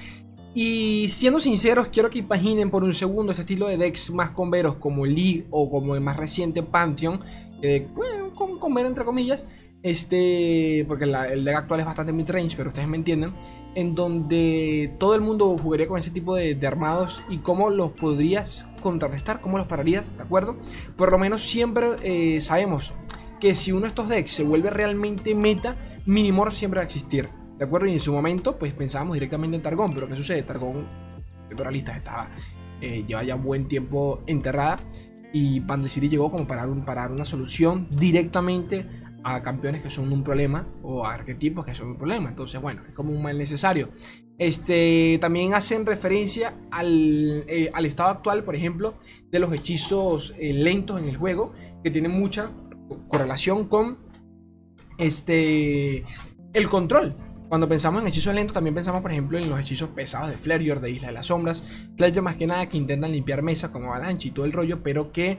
Y 0.55 1.08
siendo 1.08 1.40
sinceros, 1.40 1.88
quiero 1.88 2.08
que 2.08 2.20
imaginen 2.20 2.70
por 2.70 2.85
un 2.85 2.94
segundo 2.94 3.32
este 3.32 3.43
estilo 3.43 3.67
de 3.67 3.76
decks 3.76 4.12
más 4.12 4.31
converos 4.31 4.76
como 4.76 5.05
League 5.05 5.46
o 5.50 5.69
como 5.69 5.94
el 5.94 6.00
más 6.00 6.17
reciente 6.17 6.62
Pantheon. 6.62 7.20
Eh, 7.62 7.88
con, 8.35 8.59
con 8.59 8.78
entre 8.78 9.04
comillas. 9.04 9.47
Este, 9.82 10.85
porque 10.88 11.04
el 11.04 11.44
deck 11.44 11.54
actual 11.54 11.80
es 11.80 11.87
bastante 11.87 12.12
mid-range, 12.12 12.56
pero 12.56 12.71
ustedes 12.71 12.88
me 12.88 12.97
entienden. 12.97 13.32
En 13.75 13.94
donde 13.94 14.94
todo 14.99 15.14
el 15.14 15.21
mundo 15.21 15.56
jugaría 15.56 15.87
con 15.87 15.99
ese 15.99 16.11
tipo 16.11 16.35
de, 16.35 16.59
armados 16.66 17.23
y 17.28 17.38
cómo 17.38 17.71
los 17.71 17.92
podrías 17.92 18.66
contrarrestar, 18.80 19.40
cómo 19.40 19.56
los 19.56 19.66
pararías, 19.66 20.16
¿de 20.16 20.23
acuerdo? 20.23 20.56
Por 20.97 21.12
lo 21.12 21.18
menos 21.18 21.42
siempre 21.42 21.87
eh, 22.02 22.40
sabemos 22.40 22.94
que 23.40 23.54
si 23.54 23.71
uno 23.71 23.82
de 23.82 23.88
estos 23.88 24.09
decks 24.09 24.32
se 24.32 24.42
vuelve 24.42 24.71
realmente 24.71 25.35
meta, 25.35 25.76
Minimorph 26.06 26.52
siempre 26.52 26.78
va 26.78 26.82
a 26.82 26.87
existir, 26.87 27.28
¿de 27.56 27.64
acuerdo? 27.64 27.87
Y 27.87 27.92
en 27.92 28.00
su 28.00 28.12
momento, 28.12 28.59
pues 28.59 28.73
pensábamos 28.73 29.14
directamente 29.14 29.56
en 29.56 29.62
Targón, 29.62 29.94
pero 29.94 30.09
¿qué 30.09 30.16
sucede? 30.16 30.42
Targón, 30.42 30.88
de 31.49 31.78
estaba, 31.92 32.30
eh, 32.80 33.04
lleva 33.06 33.23
ya 33.23 33.37
buen 33.37 33.68
tiempo 33.68 34.23
enterrada 34.26 34.78
y 35.32 35.61
Pandeciri 35.61 36.08
llegó 36.08 36.30
como 36.30 36.47
para, 36.47 36.66
un, 36.66 36.85
para 36.85 37.06
una 37.08 37.25
solución 37.25 37.87
directamente 37.90 38.87
a 39.25 39.42
campeones 39.42 39.82
que 39.82 39.90
son 39.90 40.12
un 40.12 40.23
problema 40.23 40.66
o 40.82 41.04
a 41.04 41.14
arquetipos 41.14 41.64
que 41.64 41.75
son 41.75 41.88
un 41.88 41.99
problema. 41.99 42.28
Entonces, 42.28 42.61
bueno, 42.61 42.82
es 42.88 42.94
como 42.94 43.12
un 43.12 43.23
mal 43.23 43.37
necesario. 43.37 43.90
Este, 44.38 45.18
también 45.20 45.54
hacen 45.54 45.85
referencia 45.85 46.54
al, 46.70 47.44
eh, 47.49 47.70
al 47.75 47.87
estado 47.87 48.11
actual, 48.11 48.44
por 48.44 48.54
ejemplo, 48.54 48.94
de 49.30 49.38
los 49.40 49.52
hechizos 49.52 50.35
eh, 50.38 50.52
lentos 50.52 51.00
en 51.00 51.08
el 51.08 51.16
juego, 51.16 51.52
que 51.82 51.90
tienen 51.90 52.12
mucha 52.12 52.50
correlación 53.08 53.66
con 53.66 53.99
este, 54.99 56.04
el 56.52 56.68
control. 56.68 57.16
Cuando 57.49 57.69
pensamos 57.69 58.02
en 58.02 58.09
hechizos 58.09 58.35
lentos, 58.35 58.52
también 58.52 58.75
pensamos, 58.75 59.00
por 59.00 59.11
ejemplo, 59.11 59.38
en 59.38 59.49
los 59.49 59.59
hechizos 59.59 59.88
pesados 59.90 60.31
de 60.31 60.37
Flareor, 60.37 60.81
de 60.81 60.90
Isla 60.90 61.09
de 61.09 61.14
las 61.14 61.26
Sombras. 61.26 61.62
Flareor 61.97 62.23
más 62.23 62.37
que 62.37 62.47
nada 62.47 62.67
que 62.67 62.76
intentan 62.76 63.11
limpiar 63.11 63.43
mesa 63.43 63.73
como 63.73 63.93
Avalanche 63.93 64.28
y 64.28 64.31
todo 64.33 64.45
el 64.45 64.52
rollo, 64.52 64.83
pero 64.83 65.12
que 65.12 65.38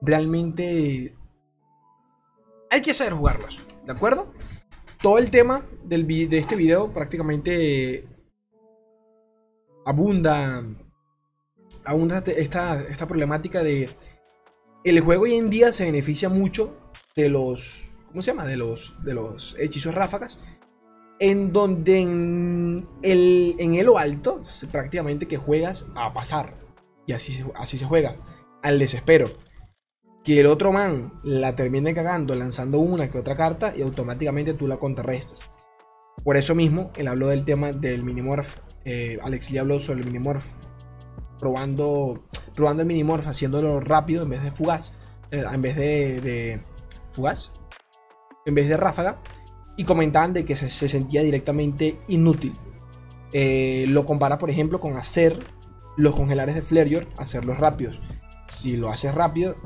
realmente 0.00 1.14
hay 2.70 2.80
que 2.80 2.94
saber 2.94 3.12
jugarlos, 3.12 3.66
¿de 3.84 3.92
acuerdo? 3.92 4.32
Todo 5.02 5.18
el 5.18 5.30
tema 5.30 5.66
del, 5.84 6.06
de 6.06 6.38
este 6.38 6.56
video 6.56 6.92
prácticamente 6.92 8.06
abunda, 9.84 10.64
abunda 11.84 12.22
esta, 12.26 12.80
esta 12.82 13.06
problemática 13.06 13.62
de 13.62 13.90
el 14.84 15.00
juego 15.00 15.24
hoy 15.24 15.34
en 15.34 15.50
día 15.50 15.72
se 15.72 15.84
beneficia 15.84 16.28
mucho 16.28 16.76
de 17.16 17.28
los, 17.28 17.92
¿cómo 18.08 18.22
se 18.22 18.30
llama? 18.30 18.46
De 18.46 18.56
los, 18.56 18.94
de 19.04 19.14
los 19.14 19.56
hechizos 19.58 19.94
ráfagas. 19.94 20.38
En 21.20 21.52
donde 21.52 22.00
en 22.00 22.82
el, 23.02 23.54
en 23.58 23.74
elo 23.74 23.98
alto 23.98 24.40
prácticamente 24.72 25.28
que 25.28 25.36
juegas 25.36 25.86
a 25.94 26.12
pasar. 26.12 26.56
Y 27.06 27.12
así, 27.12 27.44
así 27.54 27.78
se 27.78 27.84
juega, 27.84 28.16
al 28.62 28.78
desespero. 28.78 29.30
Que 30.24 30.40
el 30.40 30.46
otro 30.46 30.72
man 30.72 31.20
la 31.22 31.54
termine 31.54 31.94
cagando 31.94 32.34
lanzando 32.34 32.78
una 32.78 33.10
que 33.10 33.18
otra 33.18 33.36
carta 33.36 33.74
y 33.76 33.82
automáticamente 33.82 34.54
tú 34.54 34.66
la 34.66 34.78
contrarrestas. 34.78 35.44
Por 36.24 36.36
eso 36.36 36.54
mismo, 36.54 36.90
él 36.96 37.08
habló 37.08 37.28
del 37.28 37.44
tema 37.44 37.72
del 37.72 38.02
Minimorph. 38.02 38.56
Eh, 38.84 39.18
Alex 39.22 39.50
Lee 39.50 39.58
habló 39.58 39.78
sobre 39.78 40.00
el 40.00 40.06
Minimorph. 40.06 40.52
Probando, 41.38 42.24
probando 42.54 42.82
el 42.82 42.88
Minimorph, 42.88 43.26
haciéndolo 43.26 43.80
rápido 43.80 44.22
en 44.24 44.30
vez 44.30 44.42
de 44.42 44.50
fugaz. 44.50 44.94
Eh, 45.30 45.42
en 45.50 45.62
vez 45.62 45.76
de, 45.76 46.20
de, 46.20 46.62
¿Fugaz? 47.10 47.50
En 48.46 48.54
vez 48.54 48.68
de 48.68 48.76
ráfaga 48.76 49.22
y 49.80 49.84
comentaban 49.84 50.34
de 50.34 50.44
que 50.44 50.56
se, 50.56 50.68
sentía 50.68 51.22
directamente 51.22 51.96
inútil. 52.06 52.52
Eh, 53.32 53.86
lo 53.88 54.04
compara, 54.04 54.36
por 54.36 54.50
ejemplo, 54.50 54.78
con 54.78 54.98
hacer 54.98 55.38
los 55.96 56.14
congelares 56.14 56.54
de 56.54 56.60
Flareor, 56.60 57.08
hacerlos 57.16 57.56
rápidos. 57.56 58.02
Si 58.46 58.76
lo 58.76 58.90
haces 58.90 59.14
rápido, 59.14 59.56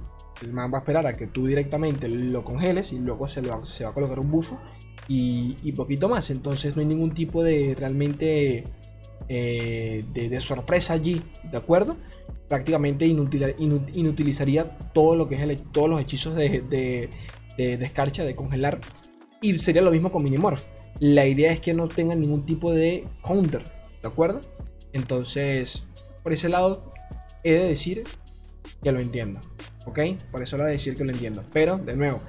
el 0.40 0.52
man 0.52 0.71
va 0.73 0.78
a 0.78 0.80
esperar 0.83 1.09
a 1.09 1.16
que 1.16 1.26
tú 1.26 1.49
directamente 1.49 2.06
lo 2.06 2.44
congeles 2.44 2.92
y 2.92 3.00
luego 3.00 3.26
se, 3.26 3.42
lo, 3.42 3.64
se 3.64 3.83
va 3.83 3.90
a 3.90 3.92
colocar 3.92 4.21
un 4.21 4.30
bufo 4.30 4.61
y, 5.09 5.73
poquito 5.73 6.09
más. 6.09 6.30
Entonces 6.30 6.76
no 6.76 6.80
hay 6.80 6.87
ningún 6.87 7.12
tipo 7.12 7.42
de 7.42 7.75
realmente 7.76 8.66
eh, 9.28 10.04
de, 10.12 10.40
sorpresa 10.40 10.94
allí, 10.94 11.25
¿de 11.50 11.56
acuerdo? 11.56 11.97
Prácticamente 12.47 13.04
inutilizaría 13.04 14.78
todo 14.92 15.16
lo 15.16 15.28
que 15.28 15.42
es 15.42 15.73
todos 15.73 15.90
los 15.90 16.00
hechizos 16.00 16.37
de, 16.37 16.61
de, 16.61 17.11
de 17.59 17.78
descarcha, 17.78 18.23
de 18.23 18.37
congelar 18.37 18.80
y 19.45 19.59
sería 19.59 19.83
lo 19.83 19.91
mismo 19.91 20.11
con 20.11 20.23
Minimorph. 20.23 20.65
La 21.01 21.27
idea 21.27 21.53
es 21.53 21.61
que 21.61 21.75
no 21.75 21.87
tengan 21.87 22.19
ningún 22.21 22.47
tipo 22.47 22.73
de 22.73 23.07
counter, 23.23 23.63
¿de 24.01 24.09
acuerdo? 24.09 24.41
Entonces, 24.95 25.83
por 26.23 26.33
ese 26.33 26.49
lado, 26.49 26.95
he 27.43 27.53
de 27.53 27.69
decir 27.69 28.05
que 28.83 28.91
lo 28.91 29.01
entiendo, 29.01 29.41
¿ok? 29.85 29.99
Por 30.31 30.43
eso 30.43 30.57
lo 30.57 30.65
he 30.65 30.69
de 30.69 30.73
decir 30.73 30.97
que 30.97 31.05
lo 31.05 31.13
entiendo. 31.13 31.45
Pero, 31.53 31.77
de 31.77 31.95
nuevo, 31.95 32.23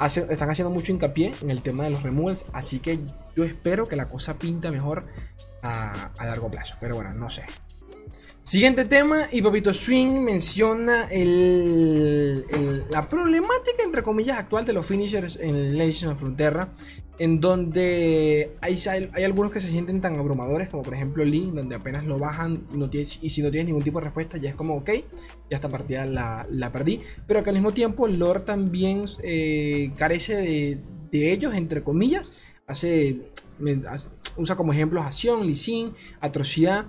están 0.00 0.48
haciendo 0.48 0.72
mucho 0.72 0.92
hincapié 0.92 1.34
en 1.42 1.50
el 1.50 1.60
tema 1.60 1.84
de 1.84 1.90
los 1.90 2.02
removals, 2.02 2.46
así 2.54 2.78
que 2.78 3.00
yo 3.36 3.44
espero 3.44 3.86
que 3.86 3.96
la 3.96 4.08
cosa 4.08 4.38
pinta 4.38 4.70
mejor 4.70 5.04
a, 5.62 6.10
a 6.16 6.26
largo 6.26 6.50
plazo. 6.50 6.76
Pero 6.80 6.94
bueno, 6.94 7.12
no 7.12 7.28
sé. 7.28 7.42
Siguiente 8.42 8.84
tema, 8.86 9.26
y 9.30 9.42
Papito 9.42 9.74
Swing 9.74 10.20
menciona 10.20 11.08
la 12.96 13.10
problemática, 13.10 13.82
entre 13.84 14.02
comillas, 14.02 14.38
actual 14.38 14.64
de 14.64 14.72
los 14.72 14.86
finishers 14.86 15.36
en 15.36 15.76
Legends 15.76 16.04
of 16.14 16.18
Frontera, 16.18 16.72
en 17.18 17.42
donde 17.42 18.56
hay, 18.62 18.78
algunos 19.22 19.52
que 19.52 19.60
se 19.60 19.68
sienten 19.68 20.00
tan 20.00 20.18
abrumadores, 20.18 20.70
como 20.70 20.82
por 20.82 20.94
ejemplo 20.94 21.22
Lee, 21.22 21.50
donde 21.54 21.74
apenas 21.74 22.04
lo 22.04 22.18
bajan 22.18 22.66
y, 22.72 22.78
no 22.78 22.88
tienes, 22.88 23.18
y 23.20 23.28
si 23.28 23.42
no 23.42 23.50
tienes 23.50 23.66
ningún 23.66 23.82
tipo 23.82 23.98
de 23.98 24.06
respuesta, 24.06 24.38
ya 24.38 24.48
es 24.48 24.56
como, 24.56 24.76
ok, 24.76 24.90
ya 25.50 25.56
esta 25.56 25.68
partida 25.68 26.06
la, 26.06 26.72
perdí, 26.72 27.02
pero 27.26 27.44
que 27.44 27.50
al 27.50 27.56
mismo 27.56 27.74
tiempo 27.74 28.08
Lord 28.08 28.46
también 28.46 29.04
eh, 29.22 29.92
carece 29.98 30.36
de, 30.36 30.80
de, 31.10 31.32
ellos, 31.34 31.52
entre 31.52 31.84
comillas, 31.84 32.32
hace, 32.66 33.30
usa 34.38 34.56
como 34.56 34.72
ejemplos 34.72 35.04
a 35.04 35.12
Sion, 35.12 35.46
Lee 35.46 35.54
Sin, 35.54 35.92
Atrocidad. 36.22 36.86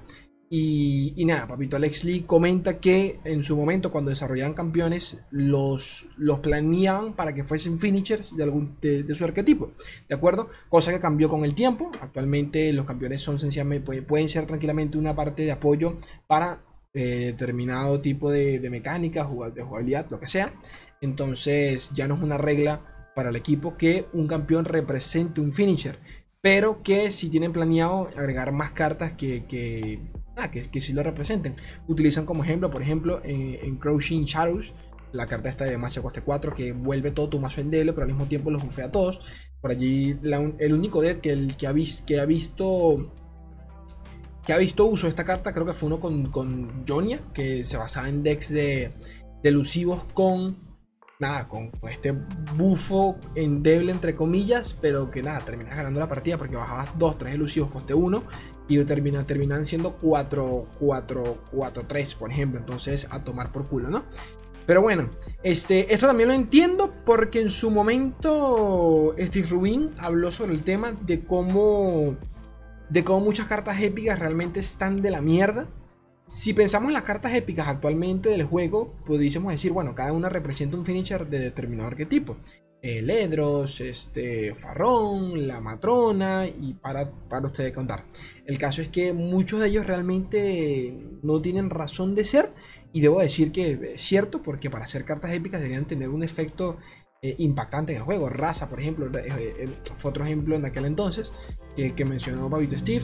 Y, 0.49 1.25
nada, 1.25 1.45
Papito 1.45 1.75
Alex 1.75 2.05
Lee 2.05 2.21
comenta 2.21 2.79
que 2.79 3.19
en 3.25 3.43
su 3.43 3.57
momento 3.57 3.91
cuando 3.91 4.09
desarrollaban 4.09 4.53
campeones 4.53 5.17
los, 5.29 6.07
los 6.15 6.39
planeaban 6.39 7.15
para 7.17 7.33
que 7.33 7.43
fuesen 7.43 7.77
finishers 7.77 8.35
de, 8.35 8.43
algún, 8.43 8.77
de, 8.79 9.13
su 9.13 9.25
arquetipo, 9.25 9.73
¿de 10.07 10.15
acuerdo? 10.15 10.49
Cosa 10.69 10.93
que 10.93 11.01
cambió 11.01 11.27
con 11.27 11.43
el 11.43 11.53
tiempo. 11.53 11.91
Actualmente 11.99 12.71
los 12.71 12.85
campeones 12.85 13.19
son 13.19 13.39
sencillamente, 13.39 14.01
pueden 14.03 14.29
ser 14.29 14.45
tranquilamente 14.45 14.97
una 14.97 15.13
parte 15.13 15.43
de 15.43 15.51
apoyo 15.51 15.97
para 16.27 16.63
eh, 16.93 17.33
determinado 17.33 17.99
tipo 17.99 18.31
de, 18.31 18.59
de 18.59 18.69
mecánica, 18.69 19.29
de 19.53 19.63
jugabilidad, 19.63 20.07
lo 20.09 20.19
que 20.19 20.29
sea. 20.29 20.53
Entonces 21.01 21.91
ya 21.93 22.07
no 22.07 22.15
es 22.15 22.21
una 22.21 22.37
regla 22.37 23.11
para 23.15 23.29
el 23.29 23.35
equipo 23.35 23.75
que 23.75 24.05
un 24.13 24.27
campeón 24.27 24.63
represente 24.63 25.41
un 25.41 25.51
finisher 25.51 25.99
pero 26.41 26.81
que 26.81 27.11
si 27.11 27.29
tienen 27.29 27.51
planeado 27.51 28.09
agregar 28.15 28.51
más 28.51 28.71
cartas 28.71 29.13
que, 29.13 29.99
Ah, 30.37 30.51
que, 30.51 30.61
que 30.61 30.79
sí 30.79 30.93
lo 30.93 31.03
representen. 31.03 31.55
Utilizan 31.87 32.25
como 32.25 32.43
ejemplo, 32.43 32.69
por 32.69 32.81
ejemplo, 32.81 33.21
eh, 33.23 33.59
en 33.63 33.77
Crouching 33.77 34.25
Shadows, 34.25 34.73
la 35.11 35.27
carta 35.27 35.49
esta 35.49 35.65
de 35.65 35.77
macho 35.77 36.03
coste 36.03 36.21
4 36.21 36.53
que 36.53 36.73
vuelve 36.73 37.11
todo 37.11 37.29
tu 37.29 37.39
mazo 37.39 37.59
endeble, 37.59 37.93
pero 37.93 38.03
al 38.03 38.11
mismo 38.11 38.27
tiempo 38.27 38.51
los 38.51 38.63
bufea 38.63 38.85
a 38.85 38.91
todos. 38.91 39.19
Por 39.59 39.71
allí 39.71 40.17
el 40.59 40.73
único 40.73 41.01
deck 41.01 41.21
que, 41.21 41.67
ha, 41.67 41.71
visto 41.71 42.05
que 42.05 42.19
ha 42.19 42.25
visto 44.57 44.85
uso 44.85 45.07
de 45.07 45.09
esta 45.09 45.25
carta, 45.25 45.53
creo 45.53 45.65
que 45.65 45.73
fue 45.73 45.87
uno 45.87 45.99
con, 45.99 46.31
con 46.31 46.85
Jonia, 46.87 47.19
que 47.33 47.63
se 47.63 47.77
basaba 47.77 48.07
en 48.07 48.21
decks 48.21 48.53
de, 48.53 48.93
elusivos 49.43 50.05
con 50.13 50.57
nada, 51.19 51.47
con, 51.47 51.71
este 51.89 52.13
bufo 52.55 53.17
endeble 53.35 53.91
entre 53.91 54.15
comillas, 54.15 54.77
pero 54.79 55.09
que 55.09 55.23
nada, 55.23 55.43
terminas 55.43 55.75
ganando 55.75 55.99
la 55.99 56.07
partida 56.07 56.37
porque 56.37 56.55
bajabas 56.55 56.89
2, 56.97 57.17
3 57.17 57.33
elusivos 57.33 57.71
coste 57.71 57.93
1 57.93 58.23
y 58.67 58.83
termina, 58.83 59.25
terminan 59.25 59.65
siendo 59.65 59.95
4, 59.97 60.67
4, 60.79 61.43
4, 61.51 61.85
3, 61.87 62.15
por 62.15 62.31
ejemplo. 62.31 62.59
Entonces, 62.59 63.07
a 63.09 63.23
tomar 63.23 63.51
por 63.51 63.67
culo, 63.67 63.89
¿no? 63.89 64.03
Pero 64.65 64.81
bueno, 64.81 65.09
este, 65.43 65.93
esto 65.93 66.07
también 66.07 66.27
lo 66.27 66.35
entiendo 66.35 66.93
porque 67.05 67.39
en 67.39 67.49
su 67.49 67.71
momento 67.71 69.15
Steve 69.17 69.47
Rubin 69.47 69.91
habló 69.97 70.29
sobre 70.29 70.53
el 70.53 70.63
tema 70.63 70.91
de 70.91 71.23
cómo, 71.23 72.17
de 72.89 73.03
cómo 73.05 73.21
muchas 73.21 73.47
cartas 73.47 73.79
épicas 73.79 74.19
realmente 74.19 74.59
están 74.59 75.01
de 75.01 75.09
la 75.09 75.21
mierda. 75.21 75.67
Si 76.27 76.53
pensamos 76.53 76.89
en 76.89 76.93
las 76.93 77.03
cartas 77.03 77.33
épicas 77.33 77.67
actualmente 77.67 78.29
del 78.29 78.43
juego, 78.43 78.93
pudiésemos 79.05 79.51
decir, 79.51 79.71
bueno, 79.71 79.95
cada 79.95 80.11
una 80.11 80.27
representa 80.29 80.77
un 80.77 80.85
finisher 80.85 81.27
de 81.27 81.39
determinado 81.39 81.87
arquetipo. 81.87 82.37
Ledros, 82.81 83.81
este, 83.81 84.55
Farrón, 84.55 85.47
la 85.47 85.59
Matrona 85.59 86.45
y 86.45 86.73
para, 86.73 87.11
para 87.27 87.47
ustedes 87.47 87.73
contar. 87.73 88.05
El 88.45 88.57
caso 88.57 88.81
es 88.81 88.89
que 88.89 89.13
muchos 89.13 89.59
de 89.59 89.67
ellos 89.67 89.87
realmente 89.87 90.97
no 91.23 91.41
tienen 91.41 91.69
razón 91.69 92.15
de 92.15 92.23
ser 92.23 92.53
y 92.93 93.01
debo 93.01 93.19
decir 93.19 93.51
que 93.51 93.93
es 93.95 94.01
cierto 94.01 94.41
porque 94.41 94.69
para 94.69 94.85
hacer 94.85 95.05
cartas 95.05 95.31
épicas 95.31 95.59
deberían 95.59 95.85
tener 95.85 96.09
un 96.09 96.23
efecto 96.23 96.77
eh, 97.21 97.35
impactante 97.39 97.93
en 97.93 97.99
el 97.99 98.03
juego. 98.03 98.29
Raza, 98.29 98.69
por 98.69 98.79
ejemplo, 98.79 99.07
eh, 99.17 99.23
eh, 99.27 99.75
fue 99.95 100.11
otro 100.11 100.23
ejemplo 100.23 100.55
en 100.55 100.65
aquel 100.65 100.85
entonces 100.85 101.33
que, 101.75 102.05
mencionó 102.05 102.49
Babito 102.49 102.77
Steve 102.77 103.03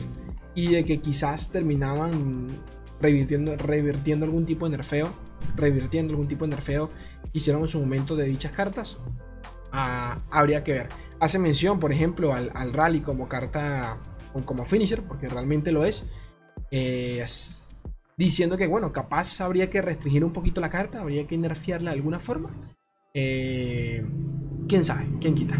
y 0.54 0.72
de 0.72 0.84
que 0.84 1.00
quizás 1.00 1.50
terminaban 1.50 2.60
revirtiendo, 3.00 3.56
revirtiendo 3.56 4.26
algún 4.26 4.46
tipo 4.46 4.66
de 4.66 4.76
nerfeo, 4.76 5.12
revirtiendo 5.56 6.12
algún 6.12 6.28
tipo 6.28 6.44
de 6.44 6.50
nerfeo 6.50 6.90
hicieron 7.32 7.62
en 7.62 7.68
su 7.68 7.80
momento 7.80 8.14
de 8.16 8.24
dichas 8.24 8.52
cartas 8.52 8.98
habría 10.30 10.62
que 10.62 10.72
ver. 10.72 10.88
Hace 11.20 11.38
mención, 11.38 11.80
por 11.80 11.92
ejemplo, 11.92 12.32
al, 12.32 12.72
rally 12.72 13.00
como 13.00 13.28
carta, 13.28 13.98
como 14.44 14.64
finisher, 14.64 15.02
porque 15.02 15.28
realmente 15.28 15.72
lo 15.72 15.84
es. 15.84 16.04
Eh, 16.70 17.24
diciendo 18.16 18.56
que, 18.56 18.66
bueno, 18.66 18.92
capaz 18.92 19.40
habría 19.40 19.70
que 19.70 19.82
restringir 19.82 20.24
un 20.24 20.32
poquito 20.32 20.60
la 20.60 20.70
carta, 20.70 21.00
habría 21.00 21.26
que 21.26 21.38
nerfearla 21.38 21.90
de 21.90 21.96
alguna 21.96 22.18
forma. 22.18 22.54
Eh, 23.14 24.04
quién 24.68 24.84
sabe, 24.84 25.08
quién 25.20 25.34
quita. 25.34 25.58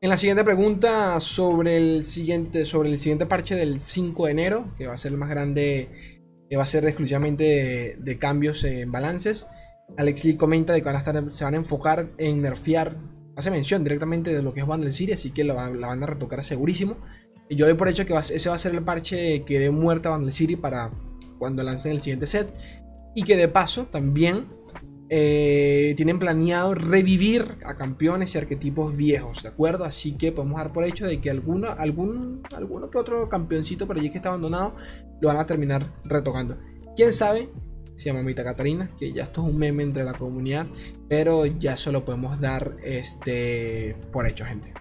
En 0.00 0.10
la 0.10 0.16
siguiente 0.16 0.44
pregunta 0.44 1.18
sobre 1.20 1.76
el 1.76 2.04
siguiente, 2.04 2.64
sobre 2.64 2.90
el 2.90 2.98
siguiente 2.98 3.26
parche 3.26 3.56
del 3.56 3.80
5 3.80 4.26
de 4.26 4.30
enero, 4.30 4.72
que 4.76 4.86
va 4.86 4.94
a 4.94 4.98
ser 4.98 5.12
el 5.12 5.18
más 5.18 5.28
grande, 5.28 6.17
que 6.48 6.56
va 6.56 6.62
a 6.62 6.66
ser 6.66 6.84
exclusivamente 6.86 7.96
de, 7.98 8.18
cambios 8.18 8.64
en 8.64 8.90
balances. 8.90 9.48
Alex 9.96 10.24
Lee 10.24 10.36
comenta 10.36 10.72
de 10.72 10.82
que 10.82 11.30
se 11.30 11.44
van 11.44 11.54
a 11.54 11.56
enfocar 11.56 12.10
en 12.18 12.42
nerfear 12.42 12.96
hace 13.36 13.50
mención 13.50 13.84
directamente 13.84 14.34
de 14.34 14.42
lo 14.42 14.52
que 14.52 14.60
es 14.60 14.66
Bundle 14.66 14.90
City, 14.90 15.12
así 15.12 15.30
que 15.30 15.44
la, 15.44 15.54
van 15.54 16.02
a 16.02 16.06
retocar 16.06 16.42
segurísimo. 16.42 16.96
Y 17.48 17.56
yo 17.56 17.66
doy 17.66 17.74
por 17.74 17.88
hecho 17.88 18.04
que 18.04 18.14
ese 18.14 18.48
va 18.48 18.54
a 18.54 18.58
ser 18.58 18.74
el 18.74 18.82
parche 18.82 19.44
que 19.44 19.58
dé 19.58 19.70
muerte 19.70 20.08
a 20.08 20.10
Bundle 20.10 20.32
City 20.32 20.56
para 20.56 20.90
cuando 21.38 21.62
lancen 21.62 21.92
el 21.92 22.00
siguiente 22.00 22.26
set. 22.26 22.52
Y 23.14 23.22
que 23.22 23.36
de 23.36 23.48
paso 23.48 23.86
también 23.86 24.48
eh, 25.10 25.94
tienen 25.96 26.18
planeado 26.18 26.74
revivir 26.74 27.56
a 27.64 27.76
campeones 27.76 28.34
y 28.34 28.38
arquetipos 28.38 28.96
viejos, 28.96 29.42
¿de 29.42 29.48
acuerdo? 29.48 29.84
Así 29.84 30.12
que 30.12 30.32
podemos 30.32 30.58
dar 30.58 30.72
por 30.72 30.84
hecho 30.84 31.06
de 31.06 31.20
que 31.20 31.30
alguno, 31.30 31.70
algún, 31.70 32.42
alguno 32.54 32.90
que 32.90 32.98
otro 32.98 33.28
campeoncito 33.28 33.86
por 33.86 33.98
allí 33.98 34.10
que 34.10 34.18
está 34.18 34.28
abandonado 34.28 34.74
lo 35.20 35.28
van 35.28 35.38
a 35.38 35.46
terminar 35.46 35.94
retocando. 36.04 36.58
¿Quién 36.96 37.12
sabe? 37.12 37.48
se 37.98 38.10
llama 38.10 38.22
Mita 38.22 38.44
Catarina, 38.44 38.88
que 38.96 39.12
ya 39.12 39.24
esto 39.24 39.42
es 39.42 39.48
un 39.48 39.58
meme 39.58 39.82
entre 39.82 40.04
la 40.04 40.12
comunidad, 40.12 40.68
pero 41.08 41.46
ya 41.46 41.76
solo 41.76 42.04
podemos 42.04 42.40
dar 42.40 42.76
este 42.84 43.96
por 44.12 44.24
hecho, 44.24 44.44
gente. 44.44 44.72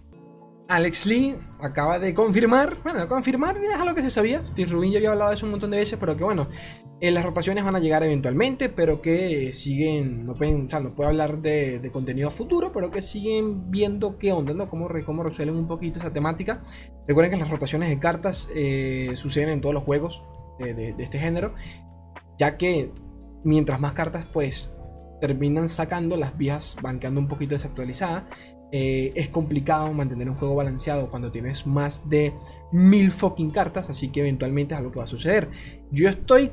Alex 0.70 1.06
Lee 1.06 1.38
acaba 1.62 1.98
de 1.98 2.14
confirmar, 2.14 2.76
bueno, 2.84 3.08
confirmar 3.08 3.58
es 3.58 3.76
algo 3.80 3.96
que 3.96 4.02
se 4.02 4.10
sabía. 4.10 4.44
Steve 4.52 4.70
Rubin 4.70 4.92
ya 4.92 4.98
había 4.98 5.12
hablado 5.12 5.30
de 5.30 5.36
eso 5.36 5.46
un 5.46 5.52
montón 5.52 5.72
de 5.72 5.78
veces, 5.78 5.98
pero 5.98 6.18
que 6.18 6.24
bueno, 6.24 6.48
eh, 7.00 7.10
las 7.12 7.26
rotaciones 7.26 7.64
van 7.64 7.76
a 7.76 7.80
llegar 7.80 8.04
eventualmente, 8.04 8.68
pero 8.68 9.02
que 9.02 9.54
siguen, 9.54 10.26
no 10.26 10.36
puedo 10.36 11.08
hablar 11.08 11.42
de, 11.42 11.90
contenido 11.94 12.30
futuro, 12.30 12.72
pero 12.74 12.92
que 12.92 13.02
siguen 13.02 13.72
viendo 13.72 14.18
qué 14.18 14.34
onda, 14.34 14.54
¿no? 14.54 14.68
Cómo, 14.68 14.90
cómo 15.06 15.24
resuelven 15.24 15.56
un 15.56 15.68
poquito 15.68 16.00
esa 16.00 16.12
temática. 16.12 16.62
Recuerden 17.08 17.32
que 17.32 17.40
las 17.40 17.50
rotaciones 17.50 17.90
de 17.90 18.00
cartas 18.00 18.50
eh, 18.54 19.12
suceden 19.16 19.50
en 19.50 19.62
todos 19.62 19.74
los 19.74 19.84
juegos 19.84 20.26
de, 20.60 20.74
de 20.74 21.04
este 21.04 21.18
género, 21.18 21.54
ya 22.38 22.58
que 22.58 22.92
mientras 23.44 23.80
más 23.80 23.94
cartas, 23.94 24.26
pues 24.26 24.74
terminan 25.22 25.68
sacando, 25.68 26.18
las 26.18 26.38
viejas 26.38 26.78
van 26.82 27.00
quedando 27.00 27.22
un 27.22 27.28
poquito 27.28 27.56
desactualizadas 27.56 28.24
eh, 28.72 29.14
es 29.16 29.30
complicado 29.30 29.92
mantener 29.94 30.30
un 30.30 30.36
juego 30.36 30.56
balanceado 30.56 31.10
cuando 31.10 31.32
tienes 31.32 31.66
más 31.66 32.10
de 32.10 32.34
mil 32.72 33.12
fucking 33.12 33.52
cartas, 33.52 33.90
así 33.90 34.10
que 34.10 34.20
eventualmente 34.20 34.74
es 34.74 34.80
algo 34.80 34.92
que 34.92 35.00
va 35.00 35.06
a 35.06 35.08
suceder. 35.08 35.50
Yo 35.92 36.10
estoy 36.10 36.52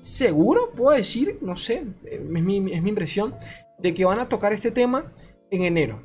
seguro, 0.00 0.72
puedo 0.76 0.96
decir, 0.96 1.38
no 1.40 1.56
sé, 1.56 1.84
es 2.04 2.20
mi, 2.20 2.72
es 2.72 2.82
mi 2.82 2.88
impresión, 2.90 3.34
de 3.78 3.94
que 3.94 4.04
van 4.04 4.18
a 4.18 4.28
tocar 4.28 4.52
este 4.52 4.70
tema 4.70 5.12
en 5.50 5.62
enero. 5.62 6.02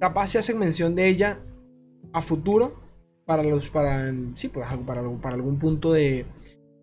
Capaz 0.00 0.28
se 0.28 0.38
hacen 0.38 0.58
mención 0.58 0.94
de 0.94 1.08
ella 1.08 1.40
a 2.12 2.20
futuro 2.20 2.82
para 3.26 3.42
los 3.42 3.70
para 3.70 4.12
sí, 4.34 4.48
para, 4.48 4.76
para, 4.84 5.02
para 5.20 5.34
algún 5.34 5.58
punto 5.58 5.92
de 5.92 6.26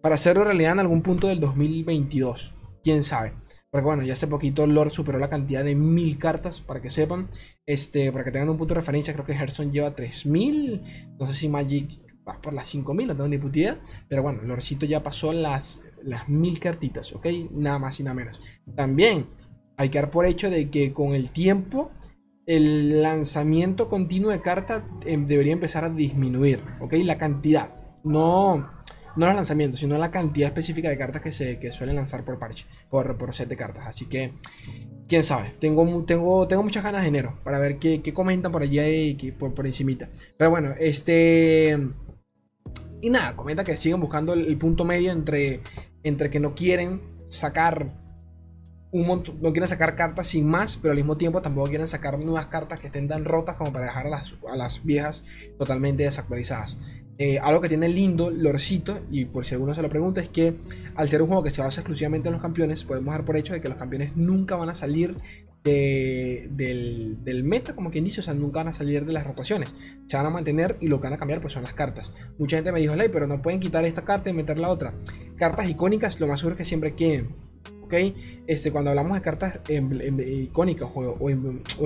para 0.02 0.16
hacerlo 0.16 0.44
realidad 0.44 0.74
en 0.74 0.80
algún 0.80 1.02
punto 1.02 1.28
del 1.28 1.40
2022, 1.40 2.56
quién 2.84 3.04
sabe. 3.04 3.34
Porque 3.72 3.86
bueno, 3.86 4.04
ya 4.04 4.14
hace 4.14 4.28
poquito 4.28 4.68
Lord 4.68 4.90
superó 4.90 5.18
la 5.18 5.30
cantidad 5.30 5.64
de 5.64 5.76
mil 5.76 6.18
cartas, 6.18 6.60
para 6.60 6.82
que 6.82 6.90
sepan. 6.90 7.26
Este, 7.66 8.12
para 8.12 8.26
que 8.26 8.32
tengan 8.32 8.50
un 8.50 8.58
punto 8.58 8.74
de 8.74 8.82
referencia, 8.82 9.14
creo 9.14 9.26
que 9.26 9.34
Hearthstone 9.34 9.72
lleva 9.72 9.96
3000. 9.96 11.16
No 11.18 11.26
sé 11.26 11.34
si 11.34 11.48
Magic 11.48 12.02
va 12.28 12.42
por 12.42 12.54
las 12.54 12.68
5000, 12.68 13.08
no 13.08 13.16
tengo 13.16 13.30
ni 13.30 13.38
puta 13.38 13.80
Pero 14.08 14.24
bueno, 14.24 14.42
Lordcito 14.44 14.86
ya 14.86 15.02
pasó 15.02 15.32
las, 15.32 15.82
las 16.04 16.28
mil 16.28 16.60
cartitas, 16.60 17.14
¿ok? 17.14 17.28
Nada 17.52 17.80
más 17.80 18.00
y 18.00 18.04
nada 18.04 18.14
menos. 18.14 18.42
También 18.76 19.28
hay 19.78 19.90
que 19.90 20.00
dar 20.00 20.12
por 20.12 20.26
hecho 20.26 20.50
de 20.50 20.70
que 20.70 20.92
con 20.94 21.14
el 21.16 21.32
tiempo 21.32 21.92
el 22.46 23.02
lanzamiento 23.02 23.88
continuo 23.88 24.32
de 24.32 24.42
cartas 24.42 24.84
em, 25.06 25.26
debería 25.26 25.54
empezar 25.54 25.86
a 25.86 25.90
disminuir, 25.90 26.62
¿ok? 26.82 26.94
La 27.04 27.18
cantidad. 27.18 27.74
No 28.04 28.81
no 29.16 29.26
los 29.26 29.36
lanzamientos, 29.36 29.80
sino 29.80 29.98
la 29.98 30.12
cantidad 30.12 30.48
específica 30.48 30.90
de 30.90 30.98
cartas 30.98 31.22
que 31.22 31.32
se 31.32 31.60
que 31.60 31.72
suelen 31.72 31.96
lanzar 31.96 32.24
por 32.24 32.40
parche, 32.40 32.66
por, 32.90 33.18
por 33.18 33.34
set 33.34 33.50
de 33.50 33.58
cartas. 33.58 33.86
Así 33.88 34.06
que, 34.06 34.34
quién 35.08 35.24
sabe, 35.24 35.54
tengo, 35.60 36.04
tengo, 36.06 36.48
tengo 36.48 36.64
muchas 36.64 36.84
ganas 36.84 37.02
de 37.02 37.10
enero 37.10 37.38
para 37.44 37.60
ver 37.60 37.78
qué, 37.78 38.02
comentan 38.14 38.52
por 38.52 38.64
allá 38.64 38.88
y 38.88 39.14
por, 39.38 39.54
por 39.54 39.68
encimita. 39.68 40.10
Pero 40.38 40.50
bueno, 40.50 40.74
este... 40.80 41.78
Y 43.02 43.10
nada, 43.10 43.36
comenta 43.36 43.64
que 43.64 43.76
siguen 43.76 44.00
buscando 44.00 44.34
el, 44.34 44.58
punto 44.58 44.86
medio 44.86 45.12
entre, 45.12 45.62
entre 46.04 46.30
que 46.30 46.40
no 46.40 46.54
quieren 46.54 47.02
sacar 47.28 48.00
un 48.92 49.08
no 49.08 49.52
quieren 49.54 49.68
sacar 49.68 49.96
cartas 49.96 50.28
sin 50.28 50.46
más, 50.46 50.78
pero 50.78 50.92
al 50.92 50.98
mismo 50.98 51.18
tiempo 51.18 51.42
tampoco 51.42 51.70
quieren 51.70 51.88
sacar 51.88 52.20
nuevas 52.20 52.48
cartas 52.48 52.80
que 52.80 52.88
estén 52.88 53.08
tan 53.08 53.26
rotas 53.26 53.56
como 53.56 53.72
para 53.72 53.86
dejar 53.86 54.08
a 54.08 54.10
las, 54.10 54.36
a 54.50 54.56
las 54.56 54.84
viejas 54.84 55.24
totalmente 55.58 56.04
desactualizadas. 56.04 56.78
Eh, 57.24 57.38
algo 57.38 57.62
que 57.62 57.70
tiene 57.70 57.88
lindo 57.88 58.32
Lorcito, 58.32 59.02
y 59.12 59.26
por 59.26 59.46
si 59.46 59.54
alguno 59.54 59.76
se 59.76 59.84
lo 59.84 59.90
pregunta, 59.90 60.22
es 60.22 60.30
que 60.30 60.56
al 60.96 61.08
ser 61.08 61.22
un 61.22 61.28
juego 61.28 61.44
que 61.44 61.52
se 61.52 61.62
basa 61.62 61.82
exclusivamente 61.82 62.30
en 62.30 62.34
los 62.34 62.42
campeones, 62.42 62.84
podemos 62.84 63.14
dar 63.14 63.24
por 63.24 63.38
hecho 63.38 63.54
de 63.54 63.62
que 63.62 63.70
los 63.70 63.78
campeones 63.78 64.16
nunca 64.16 64.56
van 64.56 64.70
a 64.70 64.74
salir 64.74 65.16
del, 65.64 67.44
meta, 67.44 67.76
como 67.76 67.92
quien 67.92 68.06
dice, 68.06 68.22
o 68.22 68.24
sea, 68.24 68.34
nunca 68.34 68.62
van 68.62 68.70
a 68.70 68.74
salir 68.74 69.06
de 69.06 69.14
las 69.14 69.24
rotaciones. 69.24 69.76
Se 70.08 70.18
van 70.18 70.26
a 70.26 70.30
mantener 70.32 70.78
y 70.82 70.88
lo 70.88 71.00
que 71.00 71.04
van 71.04 71.14
a 71.14 71.20
cambiar 71.20 71.42
pues 71.42 71.54
son 71.54 71.62
las 71.62 71.76
cartas. 71.76 72.12
Mucha 72.40 72.58
gente 72.58 72.72
me 72.72 72.80
dijo, 72.80 72.96
Ley, 72.96 73.10
pero 73.10 73.28
no 73.28 73.40
pueden 73.40 73.60
quitar 73.60 73.86
esta 73.86 74.04
carta 74.04 74.32
y 74.32 74.34
meter 74.34 74.58
la 74.58 74.70
otra. 74.70 74.96
Cartas 75.36 75.70
icónicas, 75.70 76.20
lo 76.20 76.26
más 76.26 76.40
seguro 76.40 76.56
es 76.56 76.58
que 76.58 76.66
siempre 76.66 76.96
queden. 76.96 77.36
Este, 78.48 78.72
cuando 78.72 78.90
hablamos 78.90 79.16
de 79.16 79.22
cartas 79.22 79.60
icónicas 79.68 80.90
o, 80.94 81.30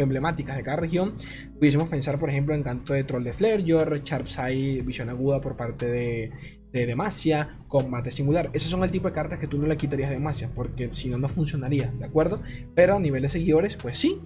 emblemáticas 0.01 0.55
de 0.55 0.63
cada 0.63 0.77
región, 0.77 1.13
pudiésemos 1.57 1.89
pensar, 1.89 2.19
por 2.19 2.29
ejemplo, 2.29 2.53
en 2.53 2.63
Canto 2.63 2.93
de 2.93 3.03
Troll 3.03 3.23
de 3.23 3.33
Flareyor, 3.33 4.03
Sharpside, 4.03 4.83
Visión 4.83 5.09
Aguda 5.09 5.41
por 5.41 5.55
parte 5.55 5.87
de, 5.87 6.31
de 6.71 6.85
Demacia, 6.85 7.59
combate 7.69 8.11
singular. 8.11 8.49
Esos 8.53 8.69
son 8.69 8.83
el 8.83 8.91
tipo 8.91 9.07
de 9.07 9.13
cartas 9.13 9.39
que 9.39 9.47
tú 9.47 9.57
no 9.57 9.65
le 9.65 9.77
quitarías 9.77 10.09
de 10.09 10.15
Demacia, 10.15 10.51
porque 10.53 10.91
si 10.91 11.09
no, 11.09 11.17
no 11.17 11.29
funcionaría, 11.29 11.91
¿de 11.97 12.05
acuerdo? 12.05 12.41
Pero 12.75 12.95
a 12.95 12.99
nivel 12.99 13.21
de 13.21 13.29
seguidores, 13.29 13.77
pues 13.77 13.97
sí, 13.97 14.21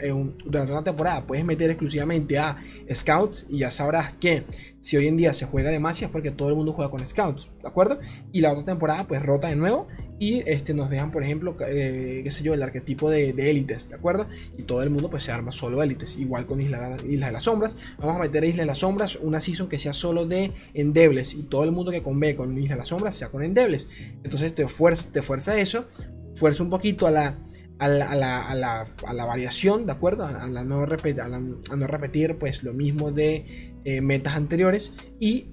eh, 0.00 0.34
durante 0.44 0.72
una 0.72 0.84
temporada 0.84 1.26
puedes 1.26 1.44
meter 1.44 1.70
exclusivamente 1.70 2.38
a 2.38 2.56
Scouts 2.92 3.46
y 3.48 3.58
ya 3.58 3.70
sabrás 3.70 4.12
que 4.14 4.44
si 4.80 4.96
hoy 4.96 5.06
en 5.06 5.16
día 5.16 5.32
se 5.32 5.46
juega 5.46 5.70
Demacia 5.70 6.06
es 6.06 6.12
porque 6.12 6.30
todo 6.30 6.50
el 6.50 6.54
mundo 6.54 6.72
juega 6.72 6.90
con 6.90 7.04
Scouts, 7.04 7.50
¿de 7.62 7.68
acuerdo? 7.68 7.98
Y 8.32 8.40
la 8.40 8.52
otra 8.52 8.64
temporada 8.64 9.06
pues 9.06 9.22
rota 9.22 9.48
de 9.48 9.56
nuevo 9.56 9.88
y 10.18 10.42
este, 10.46 10.74
nos 10.74 10.90
dejan, 10.90 11.10
por 11.10 11.24
ejemplo, 11.24 11.56
eh, 11.66 12.20
qué 12.22 12.30
sé 12.30 12.44
yo, 12.44 12.54
el 12.54 12.62
arquetipo 12.62 13.10
de, 13.10 13.30
élites, 13.30 13.88
¿de 13.88 13.96
acuerdo? 13.96 14.26
Y 14.56 14.62
todo 14.62 14.82
el 14.82 14.90
mundo 14.90 15.10
pues 15.10 15.24
se 15.24 15.32
arma 15.32 15.50
solo 15.50 15.82
élites, 15.82 16.16
igual 16.16 16.46
con 16.46 16.60
Isla, 16.60 16.96
Isla 17.06 17.26
de 17.26 17.32
las 17.32 17.42
Sombras. 17.42 17.76
Vamos 17.98 18.16
a 18.16 18.18
meter 18.20 18.44
a 18.44 18.46
Isla 18.46 18.62
de 18.62 18.66
las 18.66 18.78
Sombras 18.78 19.16
una 19.16 19.40
season 19.40 19.68
que 19.68 19.78
sea 19.78 19.92
solo 19.92 20.24
de 20.24 20.52
endebles 20.72 21.34
y 21.34 21.42
todo 21.42 21.64
el 21.64 21.72
mundo 21.72 21.90
que 21.90 22.02
conve 22.02 22.36
con 22.36 22.56
Isla 22.56 22.76
de 22.76 22.78
las 22.78 22.88
Sombras 22.88 23.16
sea 23.16 23.30
con 23.30 23.42
endebles. 23.42 23.88
Entonces 24.22 24.54
te 24.54 24.68
fuerza, 24.68 25.10
te 25.10 25.20
fuerza 25.20 25.58
eso, 25.58 25.86
fuerza 26.34 26.62
un 26.62 26.70
poquito 26.70 27.06
a 27.06 27.10
la, 27.10 27.38
a 27.78 27.88
la, 27.88 28.06
a 28.10 28.54
la, 28.54 28.84
a 29.06 29.12
la, 29.12 29.24
variación, 29.24 29.86
¿de 29.86 29.92
acuerdo? 29.92 30.24
A, 30.24 30.48
no 30.48 30.86
repetir, 30.86 31.20
a, 31.20 31.28
no 31.28 31.86
repetir 31.86 32.38
pues 32.38 32.62
lo 32.62 32.72
mismo 32.72 33.10
de 33.10 33.74
eh, 33.84 34.00
metas 34.00 34.36
anteriores 34.36 34.92
y 35.18 35.48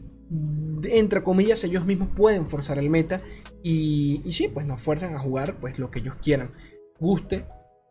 entre 0.84 1.24
comillas, 1.24 1.64
ellos 1.66 1.86
mismos 1.86 2.10
pueden 2.16 2.50
forzar 2.50 2.80
el 2.80 2.90
meta 2.90 3.22
y, 3.64 4.22
y 4.24 4.32
sí, 4.32 4.48
pues 4.48 4.66
nos 4.66 4.82
fuerzan 4.82 5.16
a 5.16 5.20
jugar 5.20 5.60
pues 5.60 5.78
lo 5.78 5.92
que 5.92 6.00
ellos 6.00 6.16
quieran, 6.22 6.54
guste 7.00 7.46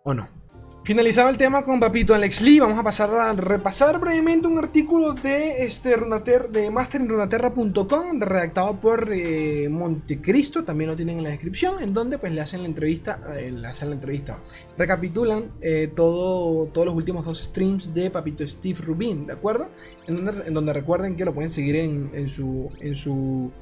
o 0.04 0.14
no. 0.14 0.39
Finalizado 0.82 1.28
el 1.28 1.36
tema 1.36 1.62
con 1.62 1.78
Papito 1.78 2.14
Alex 2.14 2.40
Lee, 2.40 2.58
vamos 2.58 2.78
a 2.78 2.82
pasar 2.82 3.14
a 3.14 3.34
repasar 3.34 4.00
brevemente 4.00 4.48
un 4.48 4.56
artículo 4.56 5.12
de 5.12 5.62
este 5.62 5.94
Runater, 5.94 6.48
de 6.48 6.70
masterinrunaterra.com, 6.70 8.18
redactado 8.18 8.80
por 8.80 9.12
eh, 9.12 9.68
Montecristo, 9.70 10.64
también 10.64 10.88
lo 10.88 10.96
tienen 10.96 11.18
en 11.18 11.24
la 11.24 11.30
descripción, 11.30 11.82
en 11.82 11.92
donde 11.92 12.16
pues 12.16 12.32
le 12.32 12.40
hacen 12.40 12.62
la 12.62 12.66
entrevista, 12.66 13.20
eh, 13.38 13.52
le 13.52 13.66
hacen 13.66 13.90
la 13.90 13.96
entrevista, 13.96 14.40
recapitulan 14.78 15.50
eh, 15.60 15.92
todo, 15.94 16.66
todos 16.68 16.86
los 16.86 16.94
últimos 16.96 17.26
dos 17.26 17.38
streams 17.38 17.92
de 17.92 18.10
Papito 18.10 18.46
Steve 18.46 18.78
Rubin, 18.82 19.26
¿de 19.26 19.34
acuerdo? 19.34 19.68
En 20.06 20.54
donde, 20.54 20.72
recuerden 20.72 21.14
que 21.14 21.26
lo 21.26 21.34
pueden 21.34 21.50
seguir 21.50 21.76
en, 21.76 22.08
en, 22.14 22.26
su, 22.26 22.70
en, 22.80 22.94
su, 22.94 23.52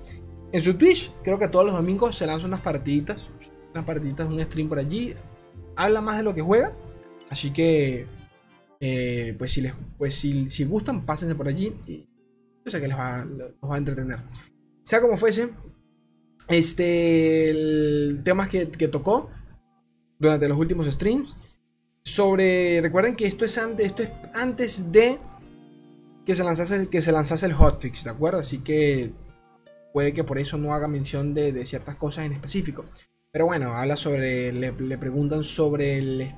en 0.52 0.60
su 0.62 0.74
Twitch, 0.74 1.12
creo 1.24 1.36
que 1.36 1.48
todos 1.48 1.66
los 1.66 1.74
domingos 1.74 2.16
se 2.16 2.26
lanzan 2.26 2.50
unas 2.50 2.60
partiditas, 2.60 3.28
unas 3.74 3.84
partiditas, 3.84 4.28
un 4.28 4.40
stream 4.40 4.68
por 4.68 4.78
allí, 4.78 5.16
habla 5.74 6.00
más 6.00 6.16
de 6.16 6.22
lo 6.22 6.32
que 6.32 6.42
juega 6.42 6.72
Así 7.30 7.52
que, 7.52 8.06
eh, 8.80 9.34
pues, 9.38 9.52
si 9.52 9.60
les, 9.60 9.74
pues 9.96 10.14
si, 10.14 10.48
si, 10.48 10.64
gustan, 10.64 11.04
pásense 11.04 11.34
por 11.34 11.48
allí 11.48 11.74
y 11.86 12.08
yo 12.64 12.70
sé 12.70 12.80
que 12.80 12.88
les 12.88 12.96
va, 12.96 13.26
va 13.62 13.74
a 13.74 13.78
entretener. 13.78 14.20
Sea 14.82 15.00
como 15.00 15.16
fuese, 15.16 15.50
este, 16.48 17.50
el 17.50 18.22
que, 18.50 18.70
que 18.70 18.88
tocó 18.88 19.30
durante 20.18 20.48
los 20.48 20.58
últimos 20.58 20.86
streams 20.86 21.36
sobre, 22.04 22.80
recuerden 22.80 23.14
que 23.14 23.26
esto 23.26 23.44
es 23.44 23.58
antes, 23.58 23.86
esto 23.86 24.02
es 24.02 24.12
antes 24.34 24.90
de 24.90 25.18
que 26.24 26.34
se 26.34 26.44
lanzase, 26.44 26.88
que 26.88 27.00
se 27.00 27.12
lanzase 27.12 27.46
el 27.46 27.52
hotfix, 27.52 28.04
¿de 28.04 28.10
acuerdo? 28.10 28.40
Así 28.40 28.58
que 28.58 29.12
puede 29.92 30.12
que 30.12 30.24
por 30.24 30.38
eso 30.38 30.56
no 30.56 30.72
haga 30.72 30.88
mención 30.88 31.34
de, 31.34 31.52
de 31.52 31.66
ciertas 31.66 31.96
cosas 31.96 32.24
en 32.24 32.32
específico. 32.32 32.84
Pero 33.30 33.44
bueno, 33.44 33.74
habla 33.74 33.96
sobre, 33.96 34.52
le 34.52 34.98
preguntan 34.98 35.44
sobre 35.44 35.98
el, 35.98 36.28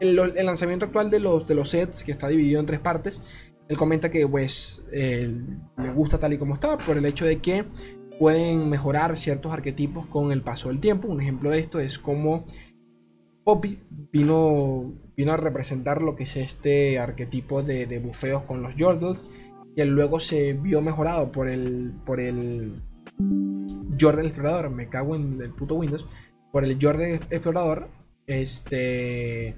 el, 0.00 0.16
lanzamiento 0.46 0.86
actual 0.86 1.10
de 1.10 1.20
los, 1.20 1.46
de 1.46 1.54
los 1.54 1.70
sets, 1.70 2.04
que 2.04 2.12
está 2.12 2.28
dividido 2.28 2.60
en 2.60 2.66
tres 2.66 2.80
partes, 2.80 3.22
él 3.68 3.76
comenta 3.76 4.10
que 4.10 4.26
pues 4.28 4.82
eh, 4.92 5.32
le 5.78 5.92
gusta 5.92 6.18
tal 6.18 6.32
y 6.32 6.38
como 6.38 6.54
está 6.54 6.76
por 6.76 6.98
el 6.98 7.06
hecho 7.06 7.24
de 7.24 7.40
que 7.40 7.64
pueden 8.18 8.68
mejorar 8.68 9.16
ciertos 9.16 9.52
arquetipos 9.52 10.06
con 10.06 10.32
el 10.32 10.42
paso 10.42 10.68
del 10.68 10.80
tiempo. 10.80 11.08
Un 11.08 11.20
ejemplo 11.20 11.50
de 11.50 11.58
esto 11.58 11.80
es 11.80 11.98
como 11.98 12.44
Poppy 13.42 13.78
vino, 14.12 14.94
vino 15.16 15.32
a 15.32 15.36
representar 15.36 16.02
lo 16.02 16.14
que 16.14 16.24
es 16.24 16.36
este 16.36 16.98
arquetipo 16.98 17.62
de, 17.62 17.86
de 17.86 17.98
bufeos 17.98 18.42
con 18.42 18.62
los 18.62 18.74
Jordals, 18.78 19.24
que 19.74 19.84
luego 19.84 20.20
se 20.20 20.52
vio 20.52 20.80
mejorado 20.80 21.32
por 21.32 21.48
el, 21.48 21.94
por 22.04 22.20
el 22.20 22.82
Jordan 24.00 24.26
Explorador. 24.26 24.70
Me 24.70 24.88
cago 24.88 25.16
en 25.16 25.40
el 25.40 25.50
puto 25.50 25.76
Windows. 25.76 26.06
Por 26.52 26.64
el 26.64 26.78
Jordan 26.80 27.20
Explorador. 27.30 27.88
Este 28.26 29.54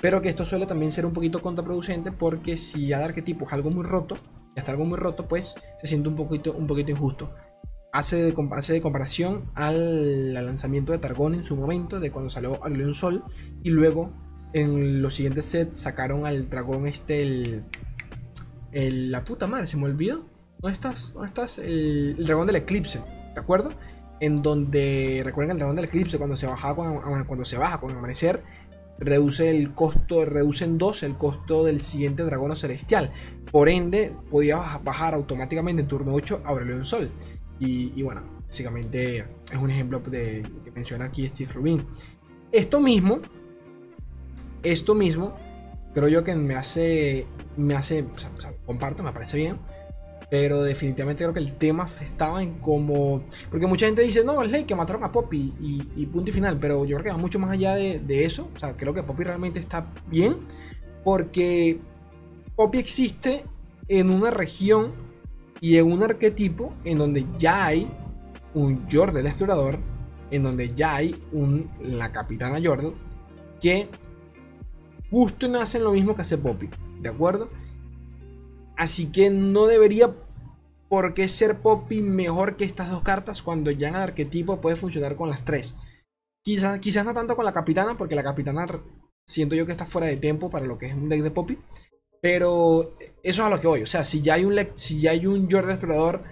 pero 0.00 0.20
que 0.20 0.28
esto 0.28 0.44
suele 0.44 0.66
también 0.66 0.92
ser 0.92 1.06
un 1.06 1.12
poquito 1.12 1.40
contraproducente 1.40 2.12
porque 2.12 2.56
si 2.56 2.92
al 2.92 3.02
arquetipo 3.02 3.46
es 3.46 3.52
algo 3.52 3.70
muy 3.70 3.84
roto, 3.84 4.16
está 4.54 4.72
algo 4.72 4.84
muy 4.84 4.98
roto, 4.98 5.28
pues 5.28 5.54
se 5.78 5.86
siente 5.86 6.08
un 6.08 6.16
poquito, 6.16 6.52
un 6.52 6.66
poquito 6.66 6.90
injusto. 6.90 7.34
Hace 7.92 8.16
de, 8.16 8.34
hace 8.52 8.72
de 8.74 8.82
comparación 8.82 9.50
al, 9.54 10.34
lanzamiento 10.34 10.92
de 10.92 10.98
Targon 10.98 11.34
en 11.34 11.42
su 11.42 11.56
momento, 11.56 12.00
de 12.00 12.10
cuando 12.10 12.28
salió 12.30 12.62
al 12.62 12.74
León 12.74 12.94
Sol, 12.94 13.24
y 13.62 13.70
luego 13.70 14.12
en 14.52 15.02
los 15.02 15.14
siguientes 15.14 15.46
sets 15.46 15.78
sacaron 15.78 16.26
al 16.26 16.48
dragón 16.48 16.86
este, 16.86 17.22
el, 18.72 19.10
la 19.10 19.24
puta 19.24 19.46
madre, 19.46 19.66
se 19.66 19.76
me 19.76 19.84
olvidó. 19.84 20.26
¿Dónde 20.58 20.72
estás? 20.72 21.12
¿Dónde 21.12 21.28
estás? 21.28 21.58
El, 21.58 22.16
dragón 22.24 22.46
del 22.46 22.56
eclipse, 22.56 23.02
¿de 23.34 23.40
acuerdo? 23.40 23.70
En 24.20 24.42
donde, 24.42 25.20
recuerden 25.24 25.52
el 25.52 25.58
dragón 25.58 25.76
del 25.76 25.84
eclipse, 25.86 26.18
cuando 26.18 26.36
se, 26.36 26.46
bajaba 26.46 27.24
cuando, 27.26 27.44
se 27.44 27.58
baja 27.58 27.78
con 27.78 27.90
el 27.90 27.98
amanecer, 27.98 28.42
reduce 28.98 29.50
el 29.50 29.74
costo, 29.74 30.24
reduce 30.24 30.64
en 30.64 30.78
dos 30.78 31.02
el 31.02 31.16
costo 31.16 31.64
del 31.64 31.80
siguiente 31.80 32.22
dragón 32.22 32.54
celestial. 32.56 33.12
Por 33.50 33.68
ende, 33.68 34.12
podía 34.30 34.78
bajar 34.82 35.14
automáticamente 35.14 35.82
en 35.82 35.88
turno 35.88 36.12
8 36.14 36.42
a 36.44 36.48
Aurelion 36.48 36.84
Sol. 36.84 37.10
Y, 37.58 38.02
bueno, 38.02 38.22
básicamente 38.46 39.18
es 39.18 39.58
un 39.58 39.70
ejemplo 39.70 40.00
de, 40.00 40.42
que 40.64 40.70
menciona 40.70 41.06
aquí 41.06 41.28
Steve 41.28 41.52
Rubin. 41.52 41.86
Esto 42.52 42.80
mismo, 42.80 43.20
esto 44.62 44.94
mismo, 44.94 45.36
creo 45.94 46.08
yo 46.08 46.24
que 46.24 46.34
me 46.34 46.54
hace, 46.54 47.26
me 47.56 47.74
hace, 47.74 48.04
comparto, 48.66 49.02
me 49.02 49.12
parece 49.12 49.36
bien. 49.36 49.58
Pero 50.28 50.62
definitivamente 50.62 51.22
creo 51.22 51.32
que 51.32 51.40
el 51.40 51.52
tema 51.52 51.86
estaba 52.02 52.42
en 52.42 52.54
como. 52.54 53.22
Porque 53.48 53.66
mucha 53.66 53.86
gente 53.86 54.02
dice, 54.02 54.24
no, 54.24 54.42
es 54.42 54.50
ley 54.50 54.64
que 54.64 54.74
mataron 54.74 55.04
a 55.04 55.12
Poppy 55.12 55.54
y, 55.60 56.06
punto 56.06 56.30
y 56.30 56.32
final. 56.32 56.58
Pero 56.58 56.84
yo 56.84 56.96
creo 56.96 57.04
que 57.04 57.10
va 57.10 57.16
mucho 57.16 57.38
más 57.38 57.52
allá 57.52 57.74
de, 57.74 58.24
eso. 58.24 58.48
O 58.54 58.58
sea, 58.58 58.76
creo 58.76 58.92
que 58.92 59.04
Poppy 59.04 59.22
realmente 59.22 59.60
está 59.60 59.92
bien. 60.08 60.38
Porque 61.04 61.78
Poppy 62.56 62.78
existe 62.78 63.44
en 63.86 64.10
una 64.10 64.32
región 64.32 64.94
y 65.60 65.76
en 65.76 65.92
un 65.92 66.02
arquetipo 66.02 66.74
en 66.82 66.98
donde 66.98 67.24
ya 67.38 67.66
hay 67.66 67.88
un 68.52 68.84
Jordel 68.90 69.26
explorador. 69.26 69.78
En 70.32 70.42
donde 70.42 70.74
ya 70.74 70.96
hay 70.96 71.22
un, 71.30 71.70
la 71.80 72.10
capitana 72.10 72.58
Jordel. 72.60 72.94
Que 73.60 73.88
justo 75.08 75.46
no 75.46 75.60
hacen 75.60 75.84
lo 75.84 75.92
mismo 75.92 76.16
que 76.16 76.22
hace 76.22 76.36
Poppy. 76.36 76.68
¿De 77.00 77.10
acuerdo? 77.10 77.48
Así 78.76 79.10
que 79.10 79.30
no 79.30 79.66
debería 79.66 80.14
por 80.88 81.14
qué 81.14 81.28
ser 81.28 81.60
Poppy 81.60 82.02
mejor 82.02 82.56
que 82.56 82.64
estas 82.64 82.90
dos 82.90 83.02
cartas 83.02 83.42
cuando 83.42 83.70
ya 83.70 83.88
en 83.88 83.96
el 83.96 84.02
arquetipo 84.02 84.60
puede 84.60 84.76
funcionar 84.76 85.16
con 85.16 85.30
las 85.30 85.44
tres. 85.44 85.76
Quizás, 86.44 86.78
quizás 86.78 87.04
no 87.04 87.14
tanto 87.14 87.34
con 87.34 87.44
la 87.44 87.52
capitana, 87.52 87.96
porque 87.96 88.14
la 88.14 88.22
capitana 88.22 88.66
siento 89.26 89.56
yo 89.56 89.66
que 89.66 89.72
está 89.72 89.86
fuera 89.86 90.06
de 90.06 90.16
tiempo 90.16 90.50
para 90.50 90.66
lo 90.66 90.78
que 90.78 90.86
es 90.86 90.94
un 90.94 91.08
deck 91.08 91.22
de 91.22 91.30
Poppy. 91.30 91.58
Pero 92.20 92.94
eso 93.22 93.42
es 93.42 93.46
a 93.46 93.50
lo 93.50 93.60
que 93.60 93.66
voy. 93.66 93.82
O 93.82 93.86
sea, 93.86 94.04
si 94.04 94.20
ya 94.22 94.34
hay 94.34 94.44
un, 94.44 94.56
si 94.74 95.00
ya 95.00 95.10
hay 95.12 95.26
un 95.26 95.50
Jordan 95.50 95.72
Explorador, 95.72 96.22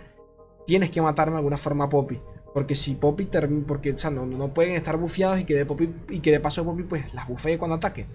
tienes 0.66 0.90
que 0.90 1.02
matarme 1.02 1.32
de 1.32 1.38
alguna 1.38 1.56
forma 1.56 1.84
a 1.84 1.88
Poppy. 1.88 2.20
Porque 2.52 2.74
si 2.76 2.94
Poppy 2.94 3.28
porque 3.66 3.92
o 3.92 3.98
sea, 3.98 4.10
no, 4.10 4.26
no, 4.26 4.54
pueden 4.54 4.74
estar 4.74 4.96
bufiados 4.96 5.40
y 5.40 5.44
que 5.44 5.54
de 5.54 5.66
Poppy, 5.66 5.92
y 6.10 6.20
que 6.20 6.30
de 6.30 6.40
paso 6.40 6.64
Poppy 6.64 6.84
pues 6.84 7.12
las 7.12 7.26
bufee 7.26 7.58
cuando 7.58 7.76
ataque 7.76 8.06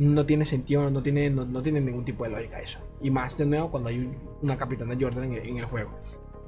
no 0.00 0.24
tiene 0.24 0.46
sentido, 0.46 0.90
no 0.90 1.02
tiene, 1.02 1.28
no, 1.28 1.60
tiene 1.60 1.78
ningún 1.78 2.06
tipo 2.06 2.24
de 2.24 2.30
lógica 2.30 2.58
eso. 2.58 2.78
Y 3.02 3.10
más 3.10 3.36
de 3.36 3.44
nuevo 3.44 3.70
cuando 3.70 3.90
hay 3.90 4.10
una 4.40 4.56
capitana 4.56 4.96
Jordan 4.98 5.34
en, 5.34 5.58
el 5.58 5.66
juego. 5.66 5.90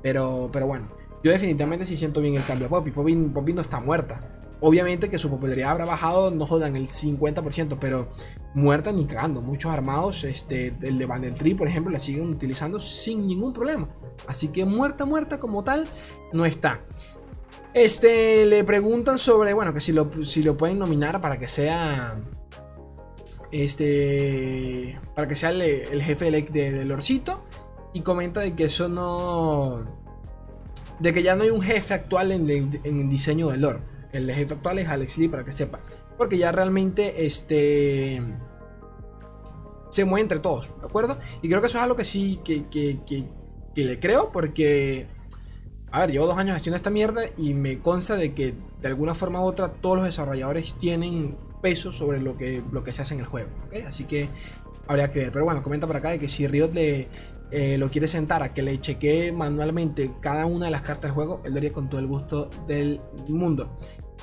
Pero, 0.02 0.48
pero 0.50 0.66
bueno, 0.66 0.88
yo 1.22 1.30
definitivamente 1.30 1.84
sí 1.84 1.98
siento 1.98 2.22
bien 2.22 2.34
el 2.34 2.46
cambio 2.46 2.68
a 2.68 2.70
Poppy. 2.70 2.90
Poppy, 2.92 3.52
no 3.52 3.60
está 3.60 3.78
muerta. 3.78 4.56
Obviamente 4.62 5.10
que 5.10 5.18
su 5.18 5.28
popularidad 5.28 5.72
habrá 5.72 5.84
bajado, 5.84 6.30
no 6.30 6.46
jodan, 6.46 6.76
el 6.76 6.86
50%, 6.86 7.76
pero 7.78 8.08
muerta 8.54 8.90
ni 8.90 9.04
cagando. 9.04 9.42
Muchos 9.42 9.70
armados, 9.70 10.24
este, 10.24 10.74
el 10.80 10.96
de 10.96 11.04
Bandel 11.04 11.34
Tree, 11.34 11.54
por 11.54 11.68
ejemplo, 11.68 11.92
la 11.92 12.00
siguen 12.00 12.30
utilizando 12.30 12.80
sin 12.80 13.26
ningún 13.26 13.52
problema. 13.52 13.90
Así 14.26 14.48
que 14.48 14.64
muerta, 14.64 15.04
muerta 15.04 15.38
como 15.38 15.62
tal, 15.62 15.86
no 16.32 16.46
está. 16.46 16.80
Este, 17.74 18.46
le 18.46 18.64
preguntan 18.64 19.18
sobre, 19.18 19.52
bueno, 19.52 19.74
que 19.74 19.80
si 19.80 19.92
lo, 19.92 20.10
si 20.24 20.42
lo 20.42 20.56
pueden 20.56 20.78
nominar 20.78 21.20
para 21.20 21.38
que 21.38 21.48
sea 21.48 22.18
este, 23.52 24.98
para 25.14 25.28
que 25.28 25.36
sea 25.36 25.50
el, 25.50 26.02
jefe 26.02 26.30
de, 26.30 26.42
de, 26.72 26.84
Lorcito. 26.84 27.44
Y 27.94 28.00
comenta 28.00 28.40
de 28.40 28.56
que 28.56 28.64
eso 28.64 28.88
no. 28.88 29.84
De 30.98 31.12
que 31.12 31.22
ya 31.22 31.36
no 31.36 31.42
hay 31.42 31.50
un 31.50 31.60
jefe 31.60 31.94
actual 31.94 32.32
en, 32.32 32.48
el 32.48 33.08
diseño 33.10 33.50
de 33.50 33.58
lore. 33.58 33.80
El 34.12 34.30
jefe 34.32 34.54
actual 34.54 34.78
es 34.78 34.88
Alex 34.88 35.18
Lee, 35.18 35.28
para 35.28 35.44
que 35.44 35.52
sepa. 35.52 35.80
Porque 36.16 36.38
ya 36.38 36.50
realmente 36.50 37.26
este. 37.26 38.22
Se 39.90 40.06
mueve 40.06 40.22
entre 40.22 40.38
todos, 40.38 40.70
¿de 40.80 40.86
acuerdo? 40.86 41.18
Y 41.42 41.48
creo 41.48 41.60
que 41.60 41.66
eso 41.66 41.76
es 41.76 41.84
algo 41.84 41.96
que 41.96 42.04
sí, 42.04 42.40
que, 42.42 42.66
que, 42.68 43.00
que 43.04 43.84
le 43.84 44.00
creo, 44.00 44.32
porque. 44.32 45.06
A 45.90 46.00
ver, 46.00 46.12
llevo 46.12 46.26
dos 46.26 46.38
años 46.38 46.56
haciendo 46.56 46.76
esta 46.76 46.88
mierda 46.88 47.24
y 47.36 47.52
me 47.52 47.80
consta 47.80 48.16
de 48.16 48.32
que 48.32 48.54
de 48.80 48.88
alguna 48.88 49.12
forma 49.12 49.42
u 49.42 49.44
otra 49.44 49.74
todos 49.74 49.96
los 49.96 50.06
desarrolladores 50.06 50.74
tienen 50.78 51.36
peso 51.62 51.92
sobre 51.92 52.20
lo 52.20 52.37
que, 52.37 52.62
lo 52.70 52.85
que 52.85 52.92
se 52.92 53.03
hace 53.03 53.14
en 53.14 53.20
el 53.20 53.27
juego. 53.27 53.48
Así 53.87 54.05
que 54.05 54.29
habría 54.87 55.11
que 55.11 55.20
ver. 55.20 55.33
Pero 55.33 55.44
bueno, 55.44 55.62
comenta 55.62 55.87
por 55.87 55.96
acá 55.96 56.11
de 56.11 56.18
que 56.18 56.29
si 56.29 56.46
Riot 56.46 56.72
le, 56.75 57.09
eh, 57.51 57.79
lo 57.79 57.90
quiere 57.90 58.07
sentar 58.09 58.42
a 58.42 58.53
que 58.53 58.62
le 58.62 58.81
chequee 58.81 59.33
manualmente 59.33 60.12
cada 60.20 60.46
una 60.46 60.66
de 60.66 60.70
las 60.70 60.83
cartas 60.83 61.03
del 61.03 61.12
juego, 61.12 61.40
él 61.44 61.53
lo 61.53 61.59
haría 61.59 61.72
con 61.72 61.88
todo 61.88 62.01
el 62.01 62.07
gusto 62.07 62.51
del 62.66 63.01
mundo. 63.29 63.75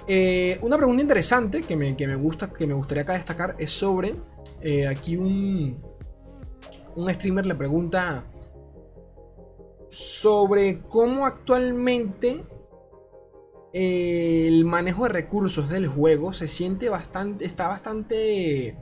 Eh, 0.07 0.57
una 0.61 0.77
pregunta 0.77 1.01
interesante 1.01 1.61
que 1.61 1.75
me, 1.75 2.15
gusta, 2.15 2.51
que 2.51 2.65
me 2.65 2.73
gustaría 2.73 3.03
acá 3.03 3.13
destacar 3.13 3.55
es 3.59 3.69
sobre 3.69 4.15
eh, 4.61 4.87
aquí 4.87 5.15
un, 5.15 5.79
un 6.95 7.13
streamer 7.13 7.45
le 7.45 7.55
pregunta 7.55 8.25
sobre 9.87 10.81
cómo 10.81 11.25
actualmente 11.25 12.43
el 13.73 14.65
manejo 14.65 15.03
de 15.03 15.09
recursos 15.09 15.69
del 15.69 15.87
juego 15.87 16.33
se 16.33 16.47
siente 16.47 16.89
bastante, 16.89 17.45
está 17.45 17.67
bastante 17.67 18.77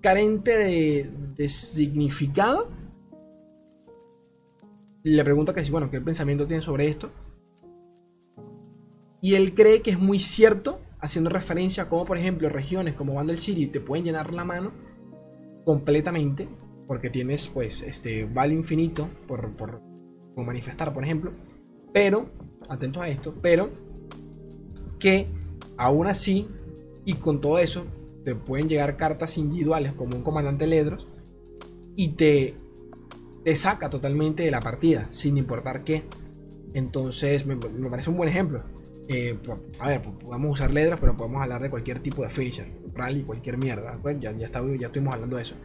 carente 0.00 0.56
de, 0.56 1.48
significado. 1.48 2.70
Le 5.04 5.24
pregunto 5.24 5.52
que 5.52 5.64
si, 5.64 5.70
bueno, 5.70 5.90
qué 5.90 6.00
pensamiento 6.00 6.46
tiene 6.46 6.62
sobre 6.62 6.88
esto. 6.88 7.10
Y 9.20 9.34
él 9.34 9.54
cree 9.54 9.82
que 9.82 9.90
es 9.90 9.98
muy 9.98 10.18
cierto, 10.18 10.80
haciendo 11.00 11.30
referencia 11.30 11.84
a 11.84 11.88
cómo, 11.88 12.04
por 12.04 12.18
ejemplo, 12.18 12.48
regiones 12.48 12.94
como 12.94 13.14
Vandal 13.14 13.38
City 13.38 13.68
te 13.68 13.80
pueden 13.80 14.04
llenar 14.04 14.32
la 14.32 14.44
mano 14.44 14.72
completamente, 15.64 16.48
porque 16.88 17.10
tienes, 17.10 17.48
pues, 17.48 17.82
este 17.82 18.24
value 18.24 18.56
infinito 18.56 19.08
por, 19.28 19.56
por 19.56 19.80
manifestar, 20.36 20.92
por 20.92 21.04
ejemplo 21.04 21.32
pero, 21.92 22.30
atentos 22.68 23.02
a 23.02 23.08
esto, 23.08 23.34
pero 23.40 23.70
que 24.98 25.26
aún 25.76 26.06
así 26.06 26.48
y 27.04 27.14
con 27.14 27.40
todo 27.40 27.58
eso 27.58 27.86
te 28.24 28.34
pueden 28.34 28.68
llegar 28.68 28.96
cartas 28.96 29.36
individuales 29.36 29.92
como 29.92 30.16
un 30.16 30.22
comandante 30.22 30.66
Ledros 30.66 31.08
y 31.96 32.10
te, 32.10 32.54
te 33.44 33.56
saca 33.56 33.90
totalmente 33.90 34.44
de 34.44 34.50
la 34.50 34.60
partida 34.60 35.08
sin 35.10 35.36
importar 35.36 35.84
qué. 35.84 36.04
Entonces 36.74 37.46
me, 37.46 37.56
parece 37.56 38.10
un 38.10 38.16
buen 38.16 38.28
ejemplo. 38.28 38.62
Eh, 39.08 39.36
a 39.80 39.88
ver, 39.88 40.02
podemos 40.02 40.52
usar 40.52 40.72
Ledros, 40.72 41.00
pero 41.00 41.16
podemos 41.16 41.42
hablar 41.42 41.60
de 41.60 41.70
cualquier 41.70 42.00
tipo 42.00 42.22
de 42.22 42.28
finisher, 42.28 42.66
rally, 42.94 43.22
cualquier 43.22 43.58
mierda. 43.58 43.98
ya, 44.20 44.32
ya, 44.32 44.46
está, 44.46 44.62
ya 44.78 44.86
estuvimos 44.86 45.14
hablando 45.14 45.36
de 45.36 45.42
eso. 45.42 45.56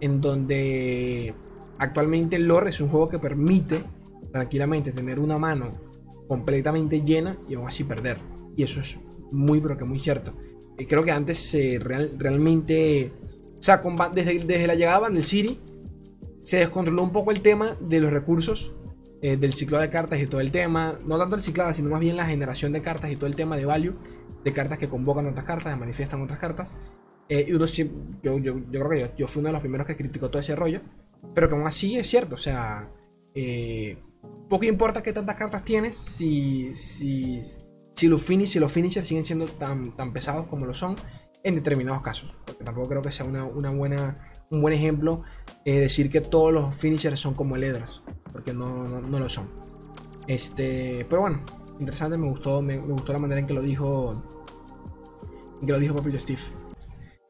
En 0.00 0.20
donde 0.20 1.34
actualmente 1.78 2.38
Lore 2.38 2.70
es 2.70 2.80
un 2.80 2.88
juego 2.88 3.08
que 3.08 3.18
permite 3.18 3.84
tranquilamente 4.32 4.92
tener 4.92 5.20
una 5.20 5.38
mano 5.38 5.80
completamente 6.26 7.00
llena 7.02 7.38
y 7.48 7.54
aún 7.54 7.66
así 7.66 7.84
perder. 7.84 8.18
Y 8.56 8.62
eso 8.62 8.80
es 8.80 8.98
muy, 9.30 9.60
pero 9.60 9.76
que 9.76 9.84
muy 9.84 9.98
cierto. 9.98 10.34
Y 10.78 10.86
creo 10.86 11.02
que 11.04 11.10
antes 11.10 11.38
se 11.38 11.78
realmente, 11.80 13.12
o 13.58 13.62
sea, 13.62 13.82
desde, 14.14 14.38
desde 14.40 14.66
la 14.66 14.74
llegada 14.74 15.10
del 15.10 15.24
City, 15.24 15.58
se 16.44 16.58
descontroló 16.58 17.02
un 17.02 17.12
poco 17.12 17.30
el 17.30 17.40
tema 17.40 17.76
de 17.80 18.00
los 18.00 18.12
recursos, 18.12 18.74
eh, 19.20 19.36
del 19.36 19.52
ciclo 19.52 19.80
de 19.80 19.90
cartas 19.90 20.20
y 20.20 20.26
todo 20.26 20.40
el 20.40 20.52
tema. 20.52 20.98
No 21.04 21.18
tanto 21.18 21.34
el 21.34 21.42
ciclado, 21.42 21.74
sino 21.74 21.90
más 21.90 22.00
bien 22.00 22.16
la 22.16 22.26
generación 22.26 22.72
de 22.72 22.82
cartas 22.82 23.10
y 23.10 23.16
todo 23.16 23.26
el 23.26 23.34
tema 23.34 23.56
de 23.56 23.66
value, 23.66 23.94
de 24.44 24.52
cartas 24.52 24.78
que 24.78 24.88
convocan 24.88 25.26
otras 25.26 25.44
cartas, 25.44 25.74
que 25.74 25.80
manifiestan 25.80 26.22
otras 26.22 26.38
cartas. 26.38 26.74
Eh, 27.28 27.46
y 27.48 27.52
uno, 27.52 27.66
yo, 27.66 27.84
yo, 28.22 28.38
yo 28.38 28.62
creo 28.70 28.88
que 28.88 29.00
yo, 29.00 29.06
yo, 29.16 29.26
fui 29.26 29.40
uno 29.40 29.48
de 29.48 29.52
los 29.52 29.60
primeros 29.60 29.86
que 29.86 29.96
criticó 29.96 30.30
todo 30.30 30.40
ese 30.40 30.54
rollo. 30.54 30.80
Pero 31.34 31.48
que 31.48 31.54
aún 31.54 31.66
así 31.66 31.98
es 31.98 32.06
cierto, 32.06 32.36
o 32.36 32.38
sea, 32.38 32.90
eh, 33.34 33.98
poco 34.48 34.64
importa 34.64 35.02
qué 35.02 35.12
tantas 35.12 35.36
cartas 35.36 35.64
tienes 35.64 35.96
si, 35.96 36.74
si, 36.74 37.38
si, 37.94 38.08
los, 38.08 38.22
finish, 38.22 38.50
si 38.50 38.58
los 38.58 38.72
finishers 38.72 39.06
siguen 39.06 39.24
siendo 39.24 39.46
tan, 39.46 39.92
tan 39.92 40.12
pesados 40.12 40.46
como 40.46 40.66
lo 40.66 40.74
son 40.74 40.96
en 41.42 41.54
determinados 41.54 42.02
casos. 42.02 42.36
Porque 42.46 42.64
tampoco 42.64 42.88
creo 42.88 43.02
que 43.02 43.12
sea 43.12 43.26
una, 43.26 43.44
buena, 43.44 44.32
un 44.50 44.62
buen 44.62 44.74
ejemplo 44.74 45.22
eh, 45.64 45.80
decir 45.80 46.10
que 46.10 46.20
todos 46.20 46.52
los 46.52 46.74
finishers 46.74 47.20
son 47.20 47.34
como 47.34 47.56
el 47.56 47.84
porque 48.32 48.52
no, 48.52 49.00
no, 49.00 49.18
lo 49.18 49.28
son. 49.28 49.48
Este, 50.26 51.06
pero 51.08 51.22
bueno, 51.22 51.40
interesante, 51.80 52.16
me 52.18 52.28
gustó, 52.28 52.62
me, 52.62 52.78
gustó 52.78 53.12
la 53.12 53.18
manera 53.18 53.40
en 53.40 53.46
que 53.46 53.54
lo 53.54 53.62
dijo, 53.62 54.22
en 55.60 55.66
que 55.66 55.72
lo 55.72 55.78
dijo 55.78 55.94
Papito 55.94 56.18
Steve. 56.18 56.40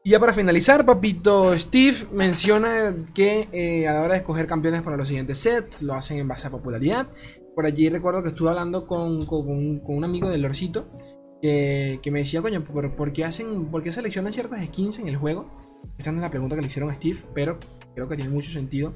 Y 0.09 0.13
ya 0.13 0.19
para 0.19 0.33
finalizar, 0.33 0.87
papito 0.87 1.55
Steve 1.55 2.07
menciona 2.11 2.95
que 3.13 3.47
eh, 3.51 3.87
a 3.87 3.93
la 3.93 4.01
hora 4.01 4.13
de 4.13 4.17
escoger 4.17 4.47
campeones 4.47 4.81
para 4.81 4.97
los 4.97 5.07
siguientes 5.07 5.37
sets, 5.37 5.83
lo 5.83 5.93
hacen 5.93 6.17
en 6.17 6.27
base 6.27 6.47
a 6.47 6.49
popularidad. 6.49 7.07
Por 7.53 7.67
allí 7.67 7.89
recuerdo 7.89 8.23
que 8.23 8.29
estuve 8.29 8.49
hablando 8.49 8.87
con, 8.87 9.27
un 9.29 10.03
amigo 10.03 10.27
del 10.27 10.41
Lorcito 10.41 10.87
que, 11.43 12.01
me 12.11 12.17
decía, 12.21 12.41
coño, 12.41 12.63
¿por, 12.63 13.13
qué 13.13 13.23
hacen, 13.23 13.69
por 13.69 13.83
qué 13.83 13.91
seleccionan 13.91 14.33
ciertas 14.33 14.65
skins 14.65 14.97
en 14.97 15.09
el 15.09 15.15
juego? 15.15 15.47
Esta 15.99 16.11
no 16.11 16.17
es 16.17 16.23
la 16.23 16.31
pregunta 16.31 16.55
que 16.55 16.61
le 16.61 16.67
hicieron 16.69 16.89
a 16.89 16.95
Steve, 16.95 17.19
pero 17.35 17.59
creo 17.93 18.09
que 18.09 18.15
tiene 18.15 18.31
mucho 18.31 18.49
sentido 18.49 18.95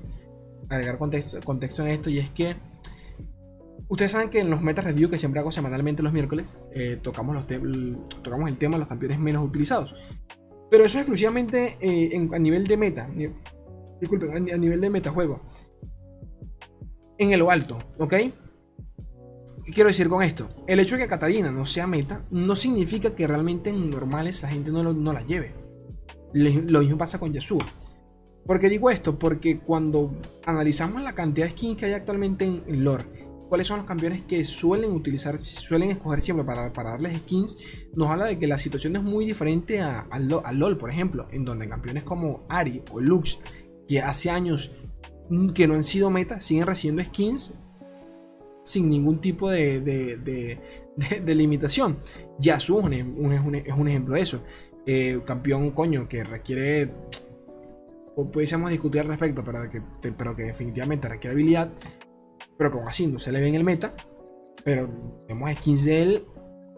agregar 0.68 0.98
contexto, 0.98 1.40
contexto 1.42 1.84
en 1.84 1.90
esto 1.90 2.10
y 2.10 2.18
es 2.18 2.32
que 2.32 2.56
ustedes 3.88 4.10
saben 4.10 4.32
que 4.32 4.40
en 4.40 4.50
los 4.50 4.64
meta 4.64 4.82
review 4.82 5.12
que 5.12 5.20
siempre 5.20 5.40
hago 5.40 5.52
semanalmente 5.52 6.02
los 6.02 6.12
miércoles 6.12 6.58
eh, 6.72 6.98
tocamos, 7.00 7.36
los 7.36 7.46
tocamos 8.24 8.50
el 8.50 8.58
tema 8.58 8.78
de 8.78 8.80
los 8.80 8.88
campeones 8.88 9.20
menos 9.20 9.46
utilizados. 9.46 9.94
Pero 10.74 10.86
eso 10.86 10.98
es 10.98 11.04
exclusivamente 11.04 11.78
eh, 11.82 12.28
a 12.34 12.40
nivel 12.40 12.66
de 12.66 12.78
meta. 12.78 13.08
Disculpen, 14.02 14.52
a 14.52 14.58
nivel 14.58 14.82
de 14.82 14.90
metajuego. 14.90 15.40
En 17.20 17.38
lo 17.38 17.52
alto, 17.52 17.78
¿ok? 18.00 18.10
¿Qué 19.66 19.72
quiero 19.72 19.90
decir 19.90 20.10
con 20.10 20.24
esto? 20.24 20.50
El 20.66 20.80
hecho 20.80 20.96
de 20.96 21.04
que 21.04 21.08
Catarina 21.08 21.52
no 21.52 21.64
sea 21.68 21.86
meta 21.86 22.26
no 22.32 22.56
significa 22.56 23.14
que 23.14 23.28
realmente 23.28 23.70
en 23.70 23.88
normales 23.88 24.42
la 24.42 24.50
gente 24.50 24.72
no, 24.72 24.82
no 24.82 25.14
la 25.14 25.22
lleve. 25.22 25.54
Lo 26.34 26.80
mismo 26.80 26.98
pasa 26.98 27.20
con 27.20 27.32
Yasuo. 27.32 27.62
¿Por 28.44 28.60
qué 28.60 28.68
digo 28.68 28.90
esto? 28.90 29.20
Porque 29.20 29.60
cuando 29.60 30.20
analizamos 30.44 31.04
la 31.04 31.14
cantidad 31.14 31.46
de 31.46 31.52
skins 31.52 31.78
que 31.78 31.86
hay 31.86 31.94
actualmente 31.94 32.46
en, 32.46 32.84
lore, 32.84 33.04
cuáles 33.54 33.68
son 33.68 33.78
los 33.78 33.86
campeones 33.86 34.24
que 34.24 34.44
suelen 34.46 34.90
utilizar, 34.94 35.38
suelen 35.38 35.92
escoger 35.92 36.22
siempre 36.22 36.44
para, 36.44 36.74
para 36.74 36.90
darles 36.90 37.20
skins, 37.20 37.56
nos 37.94 38.10
habla 38.10 38.26
de 38.26 38.40
que 38.40 38.48
la 38.48 38.58
situación 38.58 38.96
es 38.96 39.04
muy 39.04 39.28
diferente 39.28 39.80
a, 39.80 40.08
LOL, 40.52 40.76
por 40.76 40.90
ejemplo, 40.90 41.28
en 41.30 41.46
donde 41.46 41.70
campeones 41.70 42.04
como 42.04 42.48
Ari 42.50 42.82
o 42.90 43.00
Lux, 43.00 43.38
que 43.88 44.02
hace 44.02 44.32
años 44.32 44.72
que 45.54 45.68
no 45.68 45.76
han 45.76 45.84
sido 45.84 46.10
meta, 46.10 46.42
siguen 46.42 46.66
recibiendo 46.66 47.04
skins 47.04 47.54
sin 48.64 48.90
ningún 48.90 49.22
tipo 49.22 49.52
de, 49.52 49.82
de, 49.82 51.36
limitación. 51.36 52.00
Yasuo 52.40 52.90
es 52.90 53.06
un, 53.06 53.54
es 53.54 53.74
un, 53.78 53.88
ejemplo 53.88 54.16
de 54.16 54.22
eso. 54.22 54.42
Eh, 54.88 55.22
campeón, 55.28 55.70
coño, 55.70 56.10
que 56.10 56.24
requiere 56.24 56.92
o 58.16 58.32
pudiésemos 58.32 58.72
discutir 58.72 59.02
al 59.02 59.08
respecto, 59.10 59.44
pero 59.44 59.70
que, 59.70 59.82
pero 60.12 60.36
que 60.36 60.44
definitivamente 60.44 61.08
requiere 61.08 61.34
habilidad, 61.34 61.72
pero 62.58 62.72
como 62.72 62.88
así 62.88 63.08
no 63.08 63.20
se 63.20 63.32
le 63.32 63.40
ve 63.40 63.50
en 63.50 63.56
el 63.56 63.64
meta, 63.64 63.96
pero 64.64 64.90
vemos 65.28 65.52
skins 65.58 65.84
de 65.86 66.02
él 66.04 66.26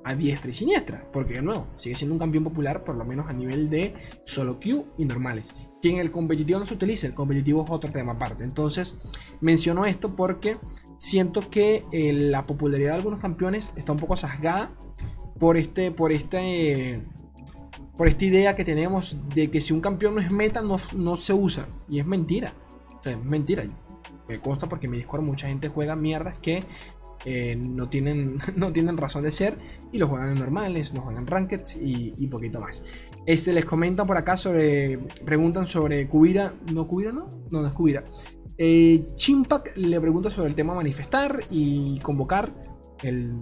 a 0.05 0.13
diestra 0.13 0.51
y 0.51 0.53
siniestra, 0.53 1.09
porque 1.11 1.33
de 1.33 1.41
nuevo, 1.41 1.67
sigue 1.75 1.95
siendo 1.95 2.13
un 2.13 2.19
campeón 2.19 2.43
popular 2.43 2.83
por 2.83 2.95
lo 2.95 3.03
menos 3.05 3.27
a 3.27 3.33
nivel 3.33 3.71
de 3.71 3.95
solo 4.23 4.59
Q 4.59 4.85
y 4.99 5.05
normales. 5.05 5.53
Que 5.81 5.89
en 5.89 5.97
el 5.97 6.11
competitivo 6.11 6.59
no 6.59 6.65
se 6.67 6.75
utiliza, 6.75 7.07
el 7.07 7.15
competitivo 7.15 7.63
es 7.65 7.71
otro 7.71 7.91
tema 7.91 8.13
aparte. 8.13 8.43
Entonces, 8.43 8.97
menciono 9.41 9.83
esto 9.85 10.15
porque 10.15 10.57
siento 10.97 11.49
que 11.49 11.85
eh, 11.91 12.13
la 12.13 12.43
popularidad 12.43 12.91
de 12.91 12.97
algunos 12.97 13.19
campeones 13.19 13.73
está 13.75 13.93
un 13.93 13.97
poco 13.97 14.15
sesgada 14.15 14.75
por 15.39 15.57
este, 15.57 15.89
por 15.89 16.11
este, 16.11 17.01
por 17.97 18.07
esta 18.07 18.25
idea 18.25 18.55
que 18.55 18.63
tenemos 18.63 19.17
de 19.33 19.49
que 19.49 19.59
si 19.59 19.73
un 19.73 19.81
campeón 19.81 20.15
no 20.15 20.21
es 20.21 20.29
meta, 20.29 20.61
no, 20.61 20.77
no 20.95 21.17
se 21.17 21.33
usa. 21.33 21.67
Y 21.89 21.99
es 21.99 22.05
mentira. 22.05 22.53
Es 23.03 23.23
mentira. 23.23 23.63
Me 24.27 24.39
consta 24.39 24.67
porque 24.67 24.87
en 24.87 24.91
mi 24.91 24.97
Discord 24.97 25.21
mucha 25.21 25.47
gente 25.47 25.67
juega 25.69 25.95
mierdas 25.95 26.35
que 26.41 26.63
eh, 27.25 27.55
no, 27.55 27.89
tienen, 27.89 28.37
no 28.55 28.71
tienen 28.71 28.97
razón 28.97 29.23
de 29.23 29.31
ser 29.31 29.57
y 29.91 29.97
lo 29.97 30.07
juegan 30.07 30.29
en 30.29 30.39
normales, 30.39 30.93
no 30.93 31.01
juegan 31.01 31.25
rankeds 31.27 31.75
y, 31.77 32.13
y, 32.17 32.27
poquito 32.27 32.59
más. 32.59 32.83
Este, 33.25 33.53
les 33.53 33.65
comentan 33.65 34.05
por 34.05 34.17
acá 34.17 34.37
sobre. 34.37 34.99
Preguntan 35.25 35.67
sobre 35.67 36.07
Kubira. 36.07 36.53
¿No 36.73 36.87
Kubira 36.87 37.11
no? 37.11 37.29
No, 37.49 37.61
no 37.61 37.67
es 37.67 37.73
Kubira. 37.73 38.03
Eh, 38.57 39.07
Chimpak 39.15 39.75
le 39.75 39.99
pregunta 39.99 40.29
sobre 40.29 40.49
el 40.49 40.55
tema 40.55 40.73
manifestar 40.73 41.41
y 41.49 41.99
convocar 41.99 42.53
el 43.03 43.33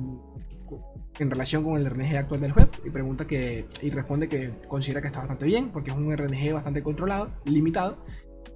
en 1.19 1.29
relación 1.29 1.63
con 1.63 1.79
el 1.79 1.87
RNG 1.87 2.17
actual 2.17 2.41
del 2.41 2.51
juego 2.53 2.71
y 2.83 2.89
pregunta 2.89 3.27
que 3.27 3.67
y 3.83 3.91
responde 3.91 4.27
que 4.27 4.55
considera 4.67 4.99
que 4.99 5.07
está 5.07 5.19
bastante 5.19 5.45
bien 5.45 5.69
porque 5.69 5.91
es 5.91 5.95
un 5.95 6.11
RNG 6.11 6.53
bastante 6.53 6.81
controlado, 6.81 7.31
limitado 7.45 8.03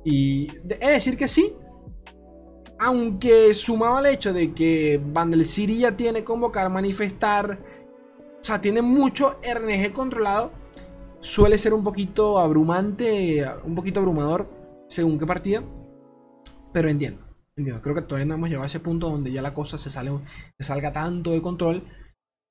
y 0.04 0.48
es 0.68 0.80
decir 0.80 1.18
que 1.18 1.28
sí, 1.28 1.54
aunque 2.80 3.54
sumado 3.54 3.98
al 3.98 4.06
hecho 4.08 4.34
de 4.34 4.54
que 4.54 5.02
Vandal 5.04 5.46
City 5.46 5.80
ya 5.80 5.96
tiene 5.96 6.24
convocar, 6.24 6.70
manifestar, 6.70 7.60
o 8.40 8.44
sea, 8.44 8.62
tiene 8.62 8.82
mucho 8.82 9.40
RNG 9.44 9.94
controlado, 9.94 10.52
suele 11.20 11.58
ser 11.58 11.74
un 11.74 11.84
poquito 11.84 12.40
abrumante, 12.40 13.46
un 13.64 13.76
poquito 13.76 14.00
abrumador 14.00 14.50
según 14.88 15.20
qué 15.20 15.26
partida, 15.26 15.64
pero 16.74 16.90
entiendo, 16.90 17.26
entiendo, 17.56 17.82
creo 17.82 17.96
que 17.96 18.02
todavía 18.02 18.26
no 18.26 18.36
hemos 18.36 18.50
llegado 18.50 18.64
a 18.64 18.68
ese 18.68 18.80
punto 18.80 19.10
donde 19.10 19.32
ya 19.32 19.42
la 19.42 19.54
cosa 19.54 19.78
se, 19.78 19.90
sale, 19.90 20.12
se 20.58 20.66
salga 20.66 20.92
tanto 20.92 21.32
de 21.32 21.42
control 21.42 21.84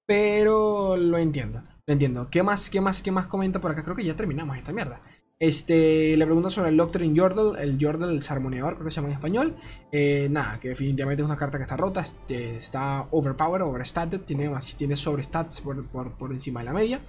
pero 0.07 0.97
lo 0.97 1.19
entiendo. 1.19 1.63
Lo 1.87 1.93
entiendo. 1.93 2.29
¿Qué 2.31 2.43
más, 2.43 2.71
qué 2.71 2.81
más, 2.81 3.03
qué 3.03 3.11
más 3.11 3.27
comenta 3.27 3.61
por 3.61 3.73
acá? 3.73 3.83
Creo 3.83 3.97
que 3.97 4.05
ya 4.05 4.17
terminamos 4.17 4.57
esta 4.57 4.73
mierda. 4.73 5.01
Este, 5.39 6.17
le 6.17 6.25
pregunta 6.25 6.49
sobre 6.49 6.71
el 6.71 6.79
Doctrine 6.79 7.15
Yordle, 7.15 7.63
el 7.63 7.77
Yordle, 7.77 8.11
el 8.11 8.23
Sarmoneador, 8.23 8.75
creo 8.75 8.87
que 8.87 8.91
se 8.91 8.97
llama 8.97 9.09
en 9.09 9.15
español. 9.15 9.57
Eh, 9.93 10.29
nada, 10.31 10.59
que 10.59 10.69
definitivamente 10.71 11.23
es 11.23 11.27
una 11.27 11.37
carta 11.37 11.59
que 11.59 11.65
está 11.65 11.77
rota, 11.77 12.01
este, 12.01 12.57
está 12.57 13.07
overpowered, 13.11 13.67
overstated, 13.67 14.21
tiene, 14.23 14.51
tiene 14.79 14.97
sobrestats 14.97 15.61
por, 15.61 15.87
por, 15.87 16.33
encima 16.33 16.61
de 16.61 16.65
la 16.65 16.73
media. 16.73 17.01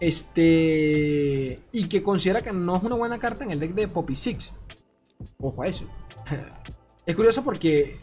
Este, 0.00 1.60
y 1.70 1.88
que 1.88 2.02
considera 2.02 2.42
que 2.42 2.52
no 2.52 2.76
es 2.76 2.82
una 2.82 2.96
buena 2.96 3.18
carta 3.20 3.44
en 3.44 3.52
el 3.52 3.60
deck 3.60 3.74
de 3.74 3.86
Poppy 3.86 4.16
Six. 4.16 4.54
Ojo 5.38 5.62
a 5.62 5.68
eso. 5.68 5.84
es 7.06 7.14
curioso 7.14 7.44
porque 7.44 8.00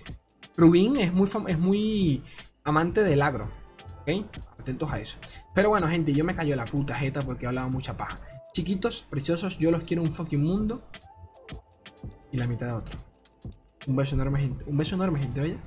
Rubin 0.56 0.96
es 0.98 1.12
muy, 1.12 1.30
es 1.48 1.60
muy 1.60 2.24
amante 2.64 3.04
del 3.04 3.22
agro. 3.22 3.52
¿Ok? 4.02 4.26
Atentos 4.58 4.90
a 4.90 5.00
eso. 5.02 5.18
Pero 5.54 5.68
bueno, 5.68 5.90
gente, 5.90 6.14
yo 6.14 6.24
me 6.24 6.34
cayó 6.34 6.56
la 6.56 6.64
puta 6.64 6.96
jeta 6.96 7.22
porque 7.24 7.44
he 7.44 7.48
hablado 7.48 7.70
mucha 7.70 7.98
paja. 7.98 8.35
Chiquitos, 8.56 9.06
preciosos, 9.10 9.58
yo 9.58 9.70
los 9.70 9.84
quiero 9.84 10.02
un 10.02 10.14
fucking 10.14 10.42
mundo. 10.42 10.82
Y 12.32 12.38
la 12.38 12.48
mitad 12.48 12.68
de 12.68 12.72
otro. 12.72 12.98
Un 13.86 13.98
beso 13.98 14.16
enorme, 14.16 14.40
gente. 14.40 14.64
Un 14.66 14.78
beso 14.78 14.96
enorme, 14.96 15.20
gente, 15.20 15.42
oye. 15.42 15.58